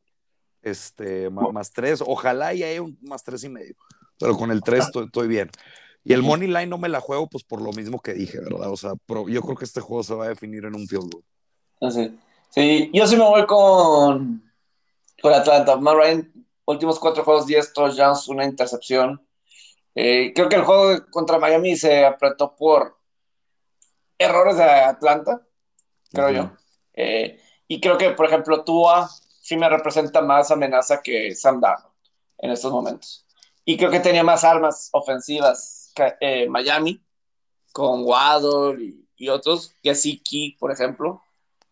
[0.62, 2.02] este, más, tres.
[2.04, 3.74] Ojalá y haya un más tres y medio,
[4.18, 5.50] pero con el tres estoy, bien.
[6.04, 8.70] Y el money line no me la juego, pues por lo mismo que dije, ¿verdad?
[8.70, 8.94] O sea,
[9.28, 11.24] yo creo que este juego se va a definir en un field goal.
[11.80, 14.42] Ah, sí, yo sí me voy con,
[15.20, 15.76] con Atlanta.
[15.76, 16.32] Matt Ryan
[16.64, 19.20] últimos cuatro juegos, 10 touchdowns, una intercepción.
[19.94, 22.96] Eh, creo que el juego contra Miami se apretó por
[24.18, 25.42] errores de Atlanta,
[26.12, 26.50] creo yo.
[26.94, 29.08] Eh, y creo que, por ejemplo, Tua
[29.40, 31.92] sí me representa más amenaza que Sam Darnold
[32.38, 33.26] en estos momentos.
[33.64, 37.02] Y creo que tenía más armas ofensivas que eh, Miami,
[37.72, 41.22] con Waddle y, y otros, Key, por ejemplo,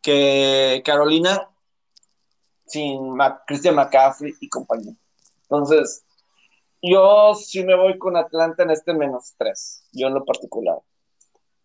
[0.00, 1.48] que Carolina
[2.66, 4.94] sin Christian McCaffrey y compañía.
[5.42, 6.04] Entonces,
[6.82, 10.78] yo sí me voy con Atlanta en este menos tres, yo en lo particular.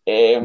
[0.04, 0.40] Eh,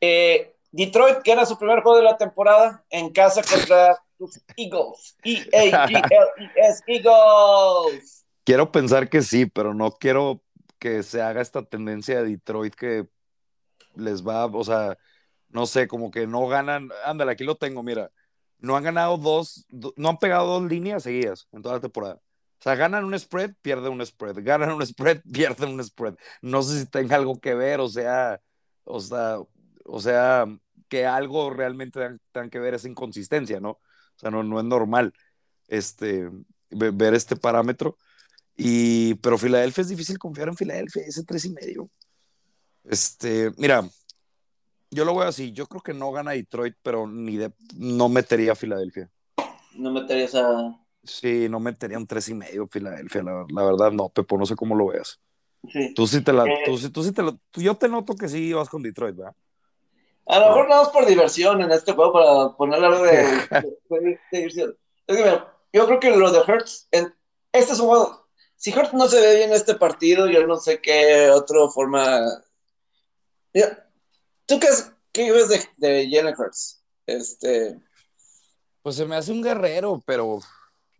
[0.00, 5.16] eh, Detroit, que era su primer juego de la temporada, en casa contra los Eagles.
[5.24, 8.26] E-A-G-L-E-S, Eagles.
[8.44, 10.42] Quiero pensar que sí, pero no quiero
[10.78, 13.06] que se haga esta tendencia de Detroit que
[13.94, 14.98] les va, o sea,
[15.48, 16.90] no sé, como que no ganan.
[17.04, 18.10] Ándale, aquí lo tengo, mira
[18.58, 22.20] no han ganado dos, no han pegado dos líneas seguidas en toda la temporada.
[22.66, 26.16] Sea, ganan un spread, pierden un spread, ganan un spread, pierden un spread.
[26.42, 28.40] No sé si tenga algo que ver, o sea,
[28.82, 29.38] o sea,
[29.84, 30.46] o sea,
[30.88, 32.00] que algo realmente
[32.32, 33.70] tenga que ver esa inconsistencia, ¿no?
[33.70, 35.12] O sea, no, no es normal
[35.68, 36.28] este,
[36.70, 37.98] ver este parámetro.
[38.56, 41.88] Y, pero Filadelfia es difícil confiar en Filadelfia, ese tres y medio.
[42.82, 43.88] Este, mira,
[44.90, 45.52] yo lo veo así.
[45.52, 49.08] Yo creo que no gana Detroit, pero ni de, no metería a Filadelfia.
[49.76, 50.80] No meterías a.
[51.06, 54.74] Sí, no metería un tres y medio Filadelfia, la, verdad no, Pepo, no sé cómo
[54.74, 55.20] lo veas.
[55.72, 55.94] Sí.
[55.94, 58.52] Tú sí te la, eh, tú, tú sí te lo, yo te noto que sí
[58.52, 59.34] vas con Detroit, ¿verdad?
[60.26, 64.76] A lo mejor vamos por diversión en este juego para ponerle algo de, diversión.
[65.72, 67.14] yo creo que lo de Hertz, en,
[67.52, 68.26] este es un juego,
[68.56, 72.20] si Hertz no se ve bien en este partido, yo no sé qué otra forma.
[73.52, 74.68] ¿Tú qué,
[75.12, 76.34] qué ves de, de Jalen
[77.06, 77.80] Este.
[78.82, 80.40] Pues se me hace un guerrero, pero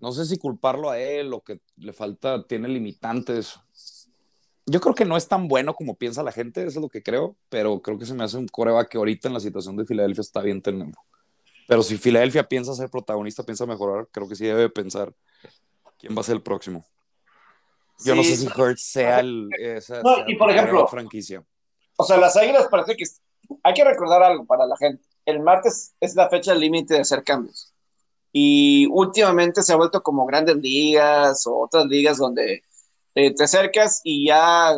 [0.06, 3.58] no sé si culparlo a él o que le falta, tiene limitantes.
[4.64, 7.02] Yo creo que no es tan bueno como piensa la gente, eso es lo que
[7.02, 9.84] creo, pero creo que se me hace un coreba que ahorita en la situación de
[9.84, 10.96] Filadelfia está bien teniendo.
[11.66, 15.12] Pero si Filadelfia piensa ser protagonista, piensa mejorar, creo que sí debe pensar
[15.98, 16.86] quién va a ser el próximo.
[18.04, 21.44] Yo no sé si Hurts sea el, esa, no, y por ejemplo, franquicia.
[21.96, 23.06] O sea, las águilas parece que
[23.64, 25.02] hay que recordar algo para la gente.
[25.24, 27.74] El martes es la fecha límite de hacer cambios.
[28.38, 32.62] Y últimamente se ha vuelto como grandes ligas o otras ligas donde
[33.14, 34.76] eh, te acercas y ya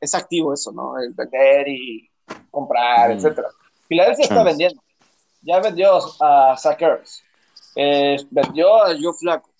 [0.00, 0.98] es activo eso, ¿no?
[0.98, 2.10] El vender y
[2.50, 3.18] comprar, etc.
[3.18, 3.48] etcétera.
[3.86, 4.82] Filadelfia está vendiendo.
[5.42, 7.22] Ya vendió a Sackers.
[7.76, 9.50] Eh, vendió a Joe Flaco.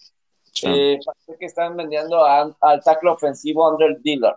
[0.64, 4.35] Eh, parece que están vendiendo al tackle ofensivo Andre Dealer.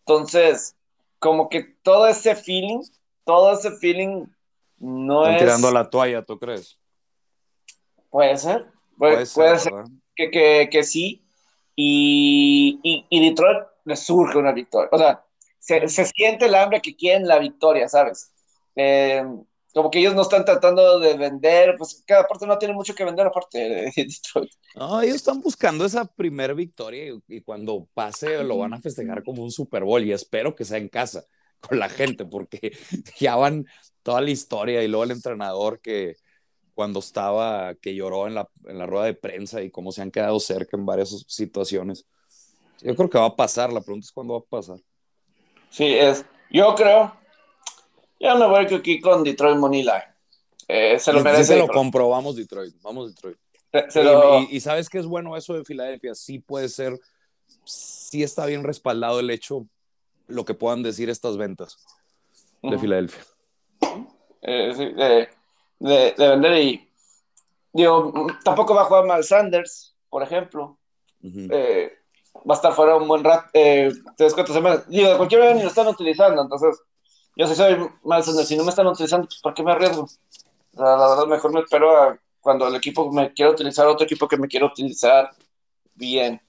[0.00, 0.74] Entonces,
[1.20, 2.80] como que todo ese feeling
[3.24, 4.26] todo ese feeling
[4.78, 5.40] no Están es.
[5.42, 6.76] tirando la toalla, ¿tú crees?
[8.12, 8.66] Puede ser.
[8.98, 9.72] Puede, ser,
[10.14, 11.24] que, que, sí.
[11.74, 14.90] Y, y, Detroit le surge una victoria.
[14.92, 15.24] O sea,
[15.58, 18.30] se, siente el hambre que quieren la victoria, ¿sabes?
[18.76, 19.24] Eh,
[19.72, 23.06] como que ellos no están tratando de vender, pues cada parte no tiene mucho que
[23.06, 24.52] vender aparte de Detroit.
[24.76, 29.42] No, ellos están buscando esa primer victoria y, cuando pase lo van a festejar como
[29.42, 31.24] un Super Bowl y espero que sea en casa
[31.60, 32.60] con la gente porque
[33.18, 33.64] ya van
[34.02, 36.16] toda la historia y luego el entrenador que
[36.74, 40.10] cuando estaba, que lloró en la, en la rueda de prensa y cómo se han
[40.10, 42.06] quedado cerca en varias situaciones.
[42.80, 44.78] Yo creo que va a pasar, la pregunta es cuándo va a pasar.
[45.70, 47.14] Sí, es, yo creo,
[48.18, 50.02] ya me voy aquí con Detroit Moneyline.
[50.68, 51.44] Eh, se lo merece.
[51.44, 53.38] se lo comprobamos Detroit, vamos Detroit.
[54.50, 56.98] y, sabes que es bueno eso de Filadelfia, sí puede ser,
[57.64, 59.66] sí está bien respaldado el hecho,
[60.28, 61.76] lo que puedan decir estas ventas
[62.62, 63.22] de Filadelfia.
[64.42, 64.92] Eh, sí,
[65.82, 66.88] de, de, vender y
[67.72, 68.12] digo,
[68.44, 70.78] tampoco va a jugar mal Sanders, por ejemplo.
[71.22, 71.92] eh,
[72.48, 74.88] va a estar fuera un buen rato, eh, tres, cuatro semanas.
[74.88, 76.80] Digo, de cualquier manera ni lo están utilizando, entonces
[77.36, 80.06] yo si soy mal si no me están utilizando, pues ¿para qué me arriesgo?
[80.74, 84.36] la verdad, mejor me espero a cuando el equipo me quiera utilizar, otro equipo que
[84.36, 85.30] me quiera utilizar
[85.94, 86.40] bien.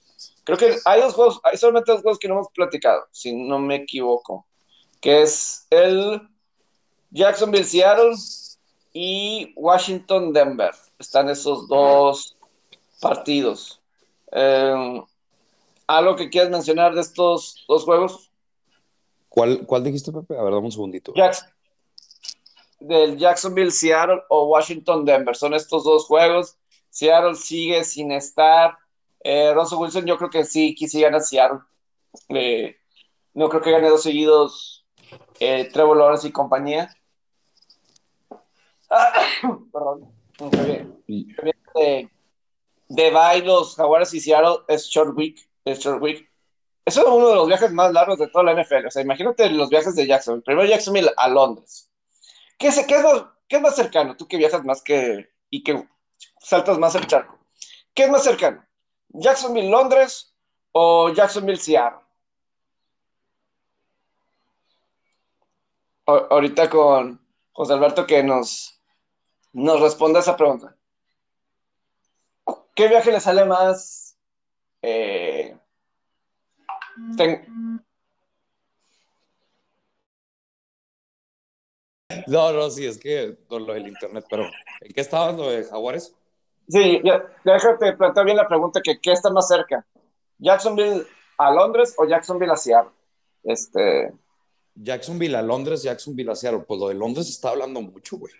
[0.44, 3.58] Creo que hay dos juegos, hay solamente dos juegos que no hemos platicado, si no
[3.58, 4.46] me equivoco,
[5.00, 6.20] que es el
[7.10, 8.14] Jacksonville Seattle
[8.94, 10.70] y Washington Denver.
[10.98, 12.36] Están esos dos
[13.00, 13.82] partidos.
[14.32, 15.02] Eh,
[15.86, 18.30] ¿Algo que quieras mencionar de estos dos juegos?
[19.28, 20.38] ¿Cuál, cuál dijiste, Pepe?
[20.38, 21.12] A ver, dame un segundito.
[22.78, 25.36] del Jacksonville, Seattle o Washington, Denver.
[25.36, 26.56] Son estos dos juegos.
[26.88, 28.78] Seattle sigue sin estar.
[29.24, 31.60] Eh, Russell Wilson, yo creo que sí, sí gana Seattle.
[32.28, 32.76] Eh,
[33.32, 34.86] no creo que gane dos seguidos
[35.40, 36.94] eh, Trevor Lawrence y compañía.
[39.72, 40.12] perdón.
[41.74, 42.08] De,
[42.88, 45.38] de bye, los Jaguares y Seattle es short week
[45.72, 46.30] short week.
[46.84, 48.86] Eso es uno de los viajes más largos de toda la NFL.
[48.86, 50.42] O sea, imagínate los viajes de Jackson.
[50.42, 51.90] Primero Jacksonville a Londres.
[52.58, 54.16] ¿Qué es, qué, es más, ¿Qué es más cercano?
[54.16, 55.30] Tú que viajas más que.
[55.50, 55.88] y que
[56.40, 57.38] saltas más el charco.
[57.94, 58.64] ¿Qué es más cercano?
[59.08, 60.34] ¿Jacksonville, Londres
[60.72, 62.00] o Jacksonville, Seattle?
[66.06, 67.18] ahorita con
[67.52, 68.73] José Alberto que nos,
[69.54, 70.76] nos responda esa pregunta.
[72.74, 74.04] ¿Qué viaje le sale más
[74.86, 75.56] eh,
[82.26, 84.44] no, no, sí, es que con lo del internet, pero
[84.80, 86.14] ¿en qué estabas lo de Jaguares?
[86.68, 89.86] Sí, ya, déjate plantear bien la pregunta que ¿qué está más cerca?
[90.38, 91.06] ¿Jacksonville
[91.38, 92.92] a Londres o Jacksonville a Seattle?
[93.42, 94.12] Este...
[94.74, 96.64] Jacksonville a Londres, Jacksonville a Seattle.
[96.66, 98.32] Pues lo de Londres está hablando mucho, güey.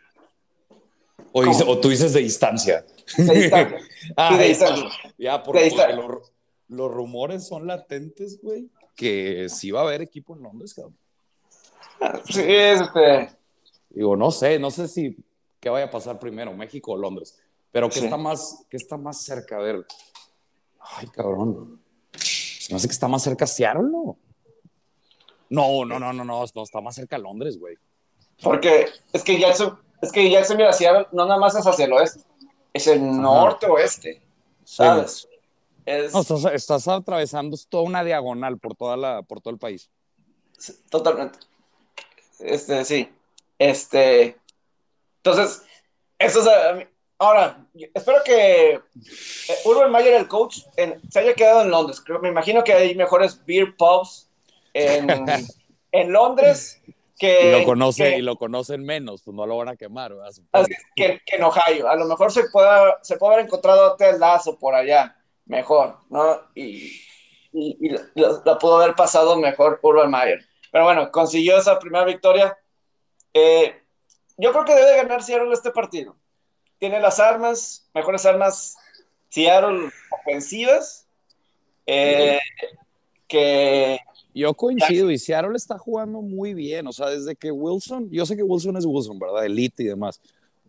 [1.36, 2.86] O, tú dices de distancia.
[3.18, 3.78] De distancia.
[4.16, 4.88] ah, de distancia.
[5.18, 5.68] Ya, porque,
[6.68, 10.96] los rumores son latentes, güey, que sí va a haber equipo en Londres, cabrón.
[12.26, 13.30] Sí, este.
[13.90, 15.16] Digo, no sé, no sé si
[15.58, 17.36] qué vaya a pasar primero, México o Londres,
[17.72, 19.84] pero que está más, que está más cerca, a ver.
[20.78, 21.80] Ay, cabrón.
[22.12, 24.16] Se me hace que está más cerca Seattle, ¿no?
[25.50, 27.76] No, no, no, no, no, no, está más cerca Londres, güey.
[28.42, 31.92] Porque es que Jackson, es que Jackson mira, Seattle no nada más es hacia el
[31.92, 32.20] oeste,
[32.72, 34.22] es el norte-oeste,
[34.64, 35.28] ¿sabes?
[35.86, 39.90] estás, atravesando toda una diagonal por, toda la, por todo el país.
[40.90, 41.38] totalmente.
[42.38, 43.08] Este, sí.
[43.58, 44.36] Este.
[45.22, 45.62] Entonces,
[46.18, 46.88] eso es.
[47.18, 47.64] Ahora,
[47.94, 48.80] espero que eh,
[49.64, 50.58] Urban Mayer, el coach,
[51.10, 52.02] se haya quedado en Londres.
[52.20, 54.28] me imagino que hay mejores beer pubs
[54.74, 55.08] en,
[55.92, 56.82] en Londres
[57.24, 57.48] que.
[57.48, 60.12] Y lo, conoce, y lo conocen menos, pues no lo van a quemar.
[60.94, 61.88] Que, que, en Ohio.
[61.88, 66.40] A lo mejor se pueda, se puede haber encontrado Hotel Lazo por allá mejor, ¿no?
[66.54, 67.00] Y,
[67.52, 70.44] y, la, pudo haber pasado mejor Urban Meyer.
[70.70, 72.56] Pero bueno, consiguió esa primera victoria.
[73.32, 73.80] Eh,
[74.36, 76.16] yo creo que debe ganar Seattle este partido.
[76.78, 78.76] Tiene las armas, mejores armas
[79.28, 81.06] Seattle ofensivas.
[81.86, 82.40] Eh,
[83.28, 83.98] que
[84.34, 88.36] yo coincido y Seattle está jugando muy bien, o sea, desde que Wilson, yo sé
[88.36, 89.44] que Wilson es Wilson, ¿verdad?
[89.46, 90.20] Elite y demás,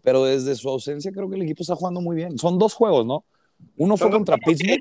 [0.03, 2.37] pero desde su ausencia creo que el equipo está jugando muy bien.
[2.37, 3.25] Son dos juegos, ¿no?
[3.77, 4.79] Uno fue contra Pittsburgh.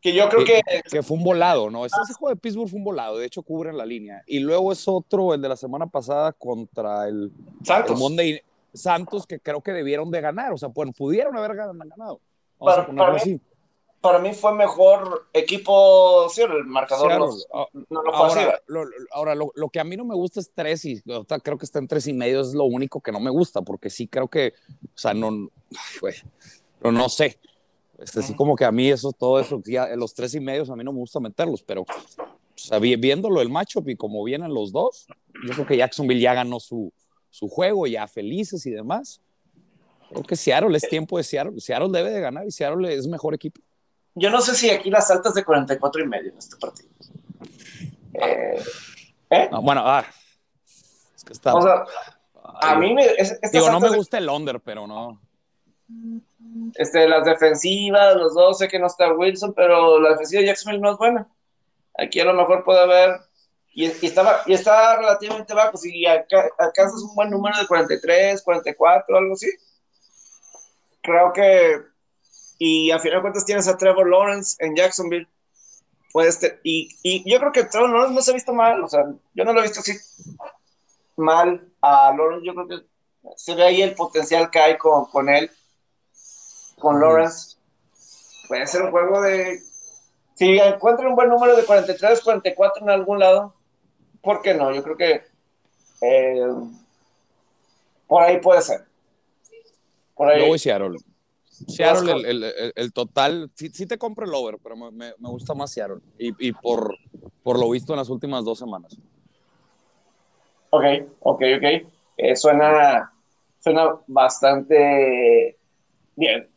[0.00, 0.60] Que, yo creo que,
[0.90, 1.86] que, fue un volado, ¿no?
[1.86, 4.22] Ese, juego de Pittsburgh fue un volado, de hecho cubren la línea.
[4.26, 7.32] Y luego es otro, el de la semana pasada contra el
[7.62, 7.98] Santos.
[7.98, 8.40] Monday,
[8.72, 12.20] Santos, que creo que debieron de ganar, o sea, pudieron haber ganado.
[12.58, 13.40] Vamos para, a mí,
[14.04, 19.50] para mí fue mejor equipo, sí, el marcador ah, no, no, ahora, lo, ahora lo,
[19.54, 22.06] lo, que a mí no me gusta es tres y creo que está en tres
[22.06, 24.52] y medio, es lo único que no me gusta, porque sí creo que,
[24.84, 25.48] o sea, no,
[26.00, 26.14] güey,
[26.82, 27.38] no, no sé.
[27.98, 30.76] Este, sí, como que a mí eso, todo eso, ya, los tres y medios, a
[30.76, 31.86] mí no me gusta meterlos, pero
[32.64, 35.06] sea, viéndolo el matchup y como vienen los dos,
[35.46, 36.92] yo creo que Jacksonville ya ganó su,
[37.30, 39.20] su juego, ya felices y demás.
[40.10, 41.60] Creo que Seattle es tiempo de Seattle.
[41.60, 43.60] Seattle debe de ganar y Seattle es mejor equipo.
[44.14, 46.88] Yo no sé si aquí las altas de 44 y medio en este partido.
[48.14, 48.62] Eh,
[49.30, 49.50] ¿eh?
[49.60, 50.04] bueno, ah,
[51.14, 51.54] es que está.
[51.54, 51.84] O sea,
[52.60, 53.06] a mí me.
[53.52, 55.20] digo, no me gusta el under, pero no.
[56.74, 60.80] Este, las defensivas, los dos, sé que no está Wilson, pero la defensiva de Jacksonville
[60.80, 61.28] no es buena.
[61.98, 63.20] Aquí a lo mejor puede haber.
[63.72, 65.76] Y, estaba, y está relativamente bajo.
[65.76, 69.48] Si alcanzas un buen número de 43, 44, algo así.
[71.02, 71.93] Creo que.
[72.58, 75.28] Y a final de cuentas tienes a Trevor Lawrence en Jacksonville.
[76.12, 78.82] Puedes y, y yo creo que Trevor Lawrence no se ha visto mal.
[78.82, 79.04] O sea,
[79.34, 79.92] yo no lo he visto así
[81.16, 82.46] mal a Lawrence.
[82.46, 82.86] Yo creo que
[83.36, 85.50] se ve ahí el potencial que hay con, con él
[86.78, 87.56] con Lawrence.
[88.48, 89.60] Puede ser un juego de.
[90.34, 93.54] Si encuentran un buen número de 43, 44 en algún lado,
[94.20, 94.72] ¿por qué no?
[94.72, 95.22] Yo creo que
[96.00, 96.46] eh,
[98.06, 98.84] por ahí puede ser.
[100.14, 100.46] Por ahí.
[100.46, 100.98] voy Seattle.
[101.66, 105.54] Seattle, el, el, el, total, sí, sí, te compro el over, pero me, me, gusta
[105.54, 106.00] más Seattle.
[106.18, 106.96] Y, y, por,
[107.42, 108.96] por lo visto en las últimas dos semanas.
[110.70, 110.84] Ok,
[111.20, 111.92] ok, ok.
[112.16, 113.12] Eh, suena,
[113.60, 115.56] suena bastante
[116.16, 116.48] bien.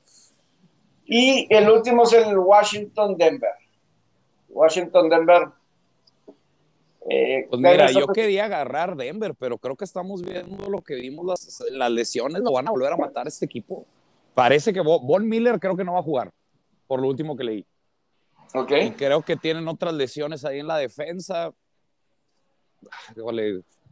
[1.05, 3.53] Y el último es el Washington-Denver.
[4.49, 5.49] Washington-Denver.
[7.09, 11.25] Eh, pues mira, yo quería agarrar Denver, pero creo que estamos viendo lo que vimos,
[11.25, 13.85] las, las lesiones lo van a volver a matar este equipo.
[14.37, 16.31] Parece que Von Miller creo que no va a jugar,
[16.85, 17.65] por lo último que leí.
[18.53, 18.71] Ok.
[18.83, 21.51] Y creo que tienen otras lesiones ahí en la defensa.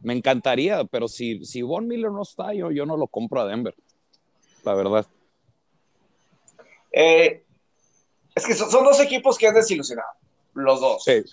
[0.02, 3.46] me encantaría, pero si, si Von Miller no está, yo, yo no lo compro a
[3.46, 3.74] Denver,
[4.62, 5.06] la verdad.
[6.92, 7.42] Eh,
[8.32, 10.12] es que son, dos equipos que han desilusionado,
[10.54, 11.02] los dos.
[11.02, 11.24] Sí.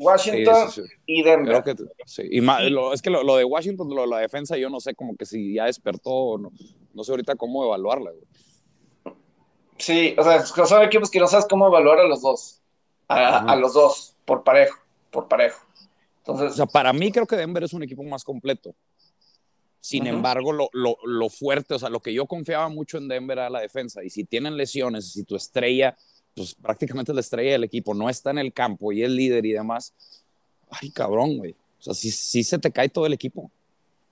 [0.00, 0.70] Washington
[1.06, 1.62] y Denver.
[2.30, 2.40] Y
[2.70, 5.54] lo, es que lo, de Washington, lo, la defensa, yo no sé como que si
[5.54, 6.50] ya despertó, no,
[6.94, 8.10] no sé ahorita cómo evaluarla.
[9.76, 12.60] Sí, o sea, son equipos que no sabes cómo evaluar a los dos.
[13.08, 14.78] A, los dos, por parejo,
[15.10, 15.60] por parejo.
[16.18, 18.74] Entonces, o sea, para mí creo que Denver es un equipo más completo.
[19.80, 23.38] Sin embargo, lo, lo, lo, fuerte, o sea, lo que yo confiaba mucho en Denver
[23.38, 24.04] era la defensa.
[24.04, 25.96] Y si tienen lesiones, si tu estrella,
[26.34, 29.52] pues prácticamente la estrella del equipo no está en el campo y es líder y
[29.52, 29.94] demás,
[30.70, 31.52] ay, cabrón, güey.
[31.52, 33.50] O sea, sí, sí se te cae todo el equipo.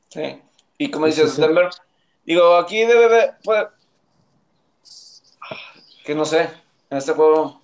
[0.09, 0.41] Sí.
[0.79, 1.69] Y como dices, Denver,
[2.25, 3.31] digo, aquí debe de,
[6.05, 6.49] que no sé,
[6.89, 7.61] en este juego.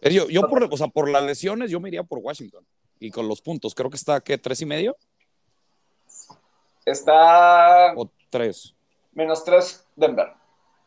[0.00, 2.64] Eh, yo, yo por, o sea, por las lesiones, yo me iría por Washington.
[3.00, 4.38] Y con los puntos, creo que está, ¿qué?
[4.38, 4.96] ¿Tres y medio?
[6.84, 7.94] Está.
[7.96, 8.74] O tres.
[9.12, 10.28] Menos tres Denver.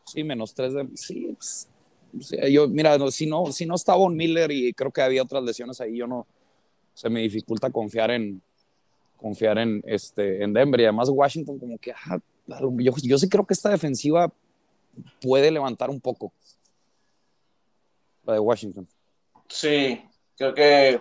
[0.06, 0.96] Sí, menos tres Denver.
[0.96, 1.68] Sí, pues,
[2.50, 5.80] yo, mira, si no, si no está Von Miller y creo que había otras lesiones
[5.80, 6.26] ahí, yo no.
[6.94, 8.40] Se me dificulta confiar en
[9.16, 13.46] confiar en este en Denver y además Washington como que ah, yo, yo sí creo
[13.46, 14.30] que esta defensiva
[15.20, 16.32] puede levantar un poco
[18.24, 18.86] la de Washington.
[19.48, 20.02] Sí,
[20.36, 21.00] creo que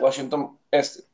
[0.00, 1.04] Washington es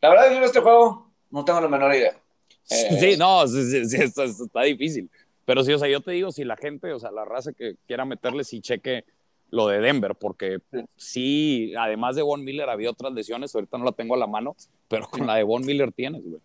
[0.00, 2.18] la verdad yo en este juego no tengo la menor idea.
[2.64, 5.10] Sí, no, sí, sí, está, difícil.
[5.48, 7.76] Pero sí, o sea, yo te digo, si la gente, o sea, la raza que
[7.86, 9.06] quiera meterle, si cheque
[9.48, 10.58] lo de Denver, porque
[10.98, 11.72] sí.
[11.74, 14.54] además de Von Miller había otras lesiones, ahorita no la tengo a la mano,
[14.88, 16.42] pero con la de Von Miller tienes, güey.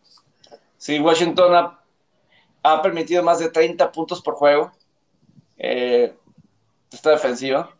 [0.77, 1.81] Sí, Washington
[2.63, 4.71] ha, permitido más de 30 puntos por juego.
[5.57, 6.13] Eh,
[6.89, 7.75] esta defensiva.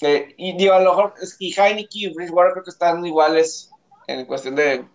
[0.00, 3.72] y digo, a lo mejor, y Heineken y Bridgewater creo que están iguales
[4.06, 4.86] en cuestión de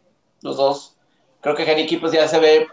[0.44, 0.96] los dos
[1.42, 2.68] Creo que Heineken pues ya se ve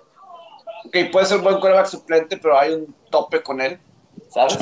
[0.92, 3.78] que puede ser un buen quarterback suplente, pero hay un tope con él,
[4.28, 4.58] ¿sabes?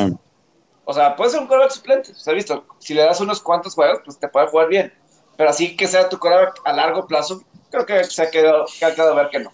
[0.85, 2.65] O sea, puede ser un quarterback suplente, ¿se ha visto?
[2.79, 4.93] Si le das unos cuantos juegos, pues te puede jugar bien.
[5.37, 8.85] Pero así que sea tu quarterback a largo plazo, creo que se ha quedado, que
[8.85, 9.53] ha quedado a ver que no,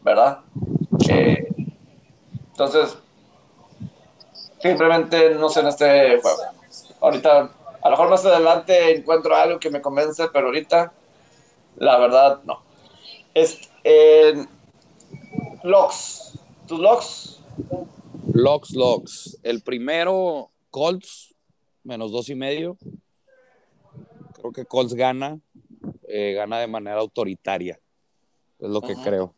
[0.00, 0.40] ¿verdad?
[1.08, 1.48] Eh,
[2.50, 2.96] entonces,
[4.60, 6.38] simplemente no sé en este juego.
[7.00, 7.50] Ahorita,
[7.82, 10.92] a lo mejor más adelante encuentro algo que me convence, pero ahorita,
[11.76, 12.62] la verdad, no.
[13.34, 14.48] Este,
[15.62, 16.38] locks.
[16.66, 17.40] ¿Tus locks?
[18.32, 19.38] Locks, locks.
[19.42, 21.34] El primero, Colts,
[21.82, 22.76] menos dos y medio.
[24.34, 25.40] Creo que Colts gana,
[26.06, 27.80] eh, gana de manera autoritaria.
[28.58, 29.34] Es lo que creo.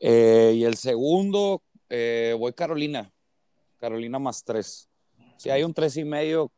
[0.00, 3.12] Eh, y el segundo, eh, voy Carolina.
[3.78, 4.88] Carolina más tres.
[5.36, 6.50] Si hay un tres y medio,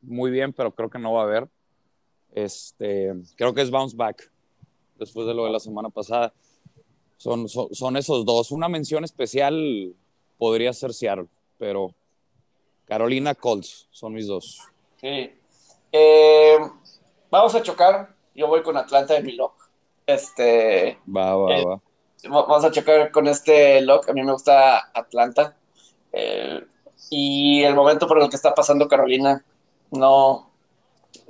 [0.00, 1.48] muy bien, pero creo que no va a haber.
[2.32, 4.30] Este, creo que es bounce back
[4.98, 6.32] después de lo de la semana pasada.
[7.20, 8.50] Son, son, esos dos.
[8.50, 9.94] Una mención especial
[10.38, 11.26] podría ser Seattle,
[11.58, 11.94] pero
[12.86, 14.58] Carolina Colts son mis dos.
[14.96, 15.30] Sí.
[15.92, 16.58] Eh,
[17.30, 18.14] vamos a chocar.
[18.34, 19.52] Yo voy con Atlanta de mi lock.
[20.06, 20.98] Este.
[21.14, 21.80] Va, va, Eh, va.
[22.26, 24.08] Vamos a chocar con este lock.
[24.08, 25.54] A mí me gusta Atlanta.
[26.14, 26.64] Eh,
[27.10, 29.44] y el momento por el que está pasando Carolina,
[29.90, 30.50] no,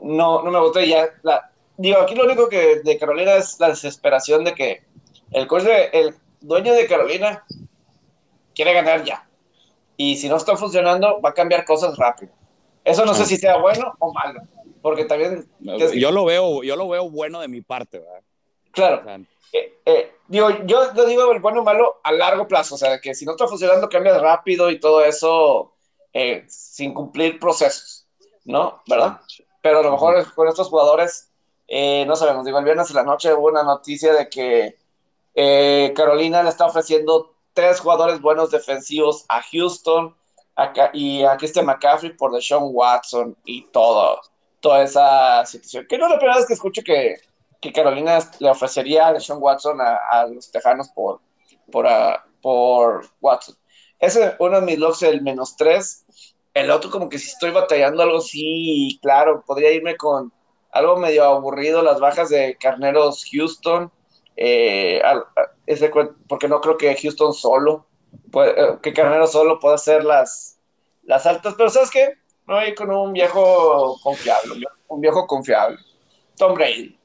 [0.00, 1.08] no, no me gusta ya.
[1.24, 4.84] La, digo, aquí lo único que de Carolina es la desesperación de que
[5.32, 7.44] el coach de- el dueño de Carolina
[8.54, 9.26] quiere ganar ya.
[9.96, 12.32] Y si no está funcionando, va a cambiar cosas rápido.
[12.84, 14.40] Eso no sé si sea bueno o malo,
[14.80, 15.46] porque también,
[15.94, 18.22] Yo lo veo, yo lo veo bueno de mi parte, ¿verdad?
[18.72, 19.16] claro, O sea,
[19.52, 22.98] eh, eh, digo, yo, yo digo el bueno o malo a largo plazo, o sea,
[23.00, 25.74] que si no está funcionando, cambias rápido y todo eso
[26.14, 28.06] eh, sin cumplir procesos,
[28.44, 28.80] ¿no?
[28.88, 29.20] ¿Verdad?
[29.60, 31.30] Pero a lo mejor con estos jugadores,
[31.68, 34.76] no sabemos, digo, el viernes en la noche hubo una noticia de que
[35.42, 40.14] eh, Carolina le está ofreciendo tres jugadores buenos defensivos a Houston
[40.92, 44.20] y a Christian McCaffrey por Deshaun Watson y todo,
[44.60, 45.86] toda esa situación.
[45.88, 47.16] Que no es la primera vez que escucho que,
[47.58, 51.20] que Carolina le ofrecería a Deshaun Watson a, a los Tejanos por,
[51.72, 53.56] por, ah, por Watson.
[53.98, 56.04] Ese es uno de mis locks, el menos tres.
[56.52, 60.32] El otro, como que si estoy batallando algo, sí, claro, podría irme con
[60.70, 63.90] algo medio aburrido, las bajas de Carneros Houston.
[64.36, 65.24] Eh, a-
[65.66, 65.90] ese
[66.28, 67.86] porque no creo que Houston solo,
[68.30, 70.58] puede- eh, que Carnero solo pueda hacer las,
[71.04, 72.14] las altas, pero ¿sabes qué?
[72.46, 75.78] A ir con un viejo confiable, un viejo, confiable.
[76.36, 76.96] Tom Brady.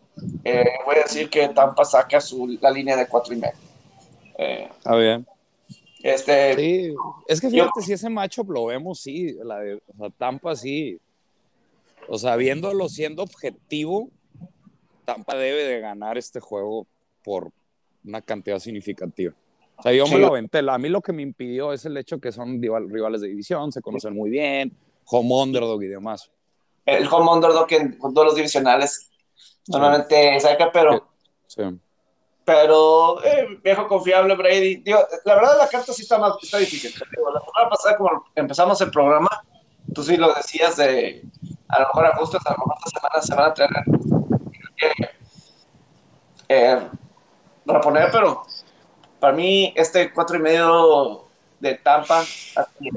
[0.43, 3.57] Eh, voy a decir que Tampa saca su, la línea de cuatro y medio.
[4.37, 5.27] Eh, Está bien.
[6.01, 6.95] este, Sí,
[7.27, 10.99] es que fíjate, si ese matchup lo vemos, sí, la de o sea, Tampa sí.
[12.07, 14.09] O sea, viéndolo siendo objetivo,
[15.05, 16.87] Tampa debe de ganar este juego
[17.25, 17.51] por
[18.05, 19.33] una cantidad significativa.
[19.77, 20.13] O sea, yo Sí.
[20.13, 20.59] me lo aventé.
[20.59, 23.71] A mí lo que me impidió es el hecho que son rival- rivales de división,
[23.73, 26.31] se conocen muy bien, home underdog y demás.
[26.85, 29.09] el home underdog en todos los divisionales
[29.67, 31.07] normalmente saca, pero,
[31.47, 31.63] Sí.
[32.45, 34.75] pero eh, viejo confiable Brady.
[34.77, 36.91] Digo, la verdad la carta sí está más está difícil.
[37.15, 39.29] Digo, la semana pasada como empezamos el programa,
[39.95, 41.23] tú sí lo decías de
[41.69, 43.83] a lo mejor ajustes, a lo mejor esta semana se van a tener
[46.49, 46.79] eh,
[47.65, 48.43] poner, pero
[49.19, 51.25] para mí este cuatro y medio
[51.59, 52.89] de Tampa así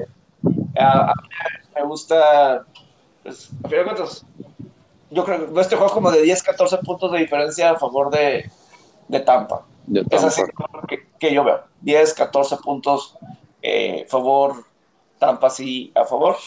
[0.77, 1.29] a, a mí
[1.75, 2.65] me gusta
[3.23, 4.25] pues, a fin de cuentas,
[5.11, 8.49] yo creo que este juego como de 10, 14 puntos de diferencia a favor de,
[9.07, 9.65] de Tampa.
[9.85, 10.87] De Es así Tampa.
[10.87, 11.63] que, que yo veo.
[11.81, 13.17] 10, 14 puntos
[13.61, 14.63] eh, favor
[15.17, 16.37] Tampa, sí, a favor.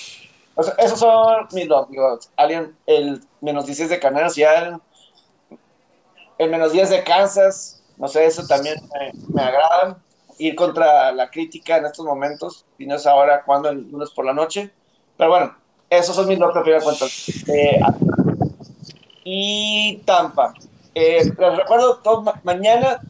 [0.55, 1.89] O sea, esos son mis dos.
[1.91, 2.19] Digo,
[2.87, 4.79] el menos 16 de Carneros y el,
[6.39, 7.82] el menos 10 de Kansas.
[8.03, 9.97] No sé, eso también me, me agrada.
[10.37, 12.65] Ir contra la crítica en estos momentos.
[12.77, 14.73] Y no es ahora cuando, el lunes por la noche.
[15.17, 15.57] Pero bueno,
[15.89, 17.29] esos son mis dos de cuentas.
[17.47, 17.81] Eh,
[19.23, 20.53] y Tampa.
[20.97, 23.01] Eh, les recuerdo, todo, ma- mañana,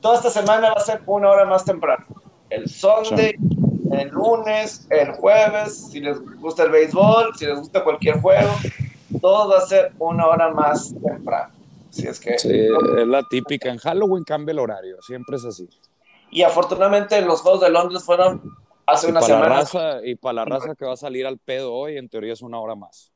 [0.00, 2.06] toda esta semana va a ser una hora más temprano.
[2.48, 3.34] El Sunday,
[3.92, 8.52] el lunes, el jueves, si les gusta el béisbol, si les gusta cualquier juego,
[9.20, 11.53] todo va a ser una hora más temprano.
[11.94, 13.70] Si es que, Sí, es la típica.
[13.70, 15.68] En Halloween cambia el horario, siempre es así.
[16.30, 18.42] Y afortunadamente los Juegos de Londres fueron
[18.86, 19.60] hace Y una para, la semana.
[19.60, 22.42] raza, y para la raza que va a salir al pedo hoy, en teoría es
[22.42, 23.12] una hora más.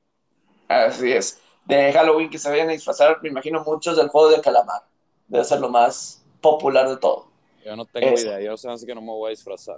[0.69, 1.41] Así es.
[1.65, 4.83] De Halloween que se vayan a disfrazar, me imagino muchos del juego de calamar.
[5.27, 7.27] Debe ser lo más popular de todo.
[7.67, 8.29] Yo no tengo Eso.
[8.29, 9.77] idea, yo sé así que no me voy a disfrazar.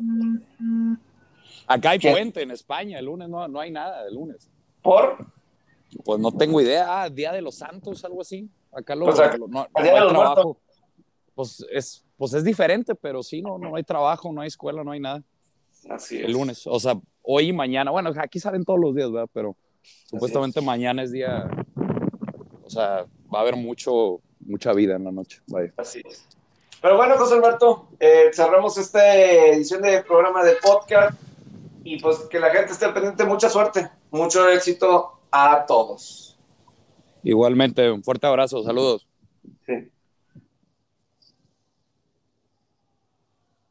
[1.67, 2.11] Acá hay ¿Qué?
[2.11, 4.49] puente en España, el lunes no, no hay nada el lunes.
[4.83, 5.25] Por
[6.05, 8.49] Pues no tengo idea, ah, Día de los Santos, algo así.
[8.73, 10.59] Acá lo, O sea, lo- no, no hay trabajo.
[11.35, 14.93] Pues es, pues es diferente, pero sí, no, no hay trabajo, no hay escuela, no
[14.93, 15.23] hay nada.
[15.89, 16.25] Así es.
[16.27, 19.29] El lunes, o sea, hoy y mañana, bueno, aquí salen todos los días, ¿verdad?
[19.33, 19.57] Pero
[20.05, 21.49] supuestamente mañana es día,
[22.63, 25.41] o sea, va a haber mucho, mucha vida en la noche.
[25.47, 25.73] Vaya.
[25.77, 26.27] Así es.
[26.83, 31.19] Pero bueno, José Alberto, eh, cerramos esta edición del programa de podcast
[31.85, 33.25] y pues que la gente esté pendiente.
[33.25, 36.39] Mucha suerte, mucho éxito a todos.
[37.23, 39.07] Igualmente, un fuerte abrazo, saludos.
[39.67, 39.91] Sí.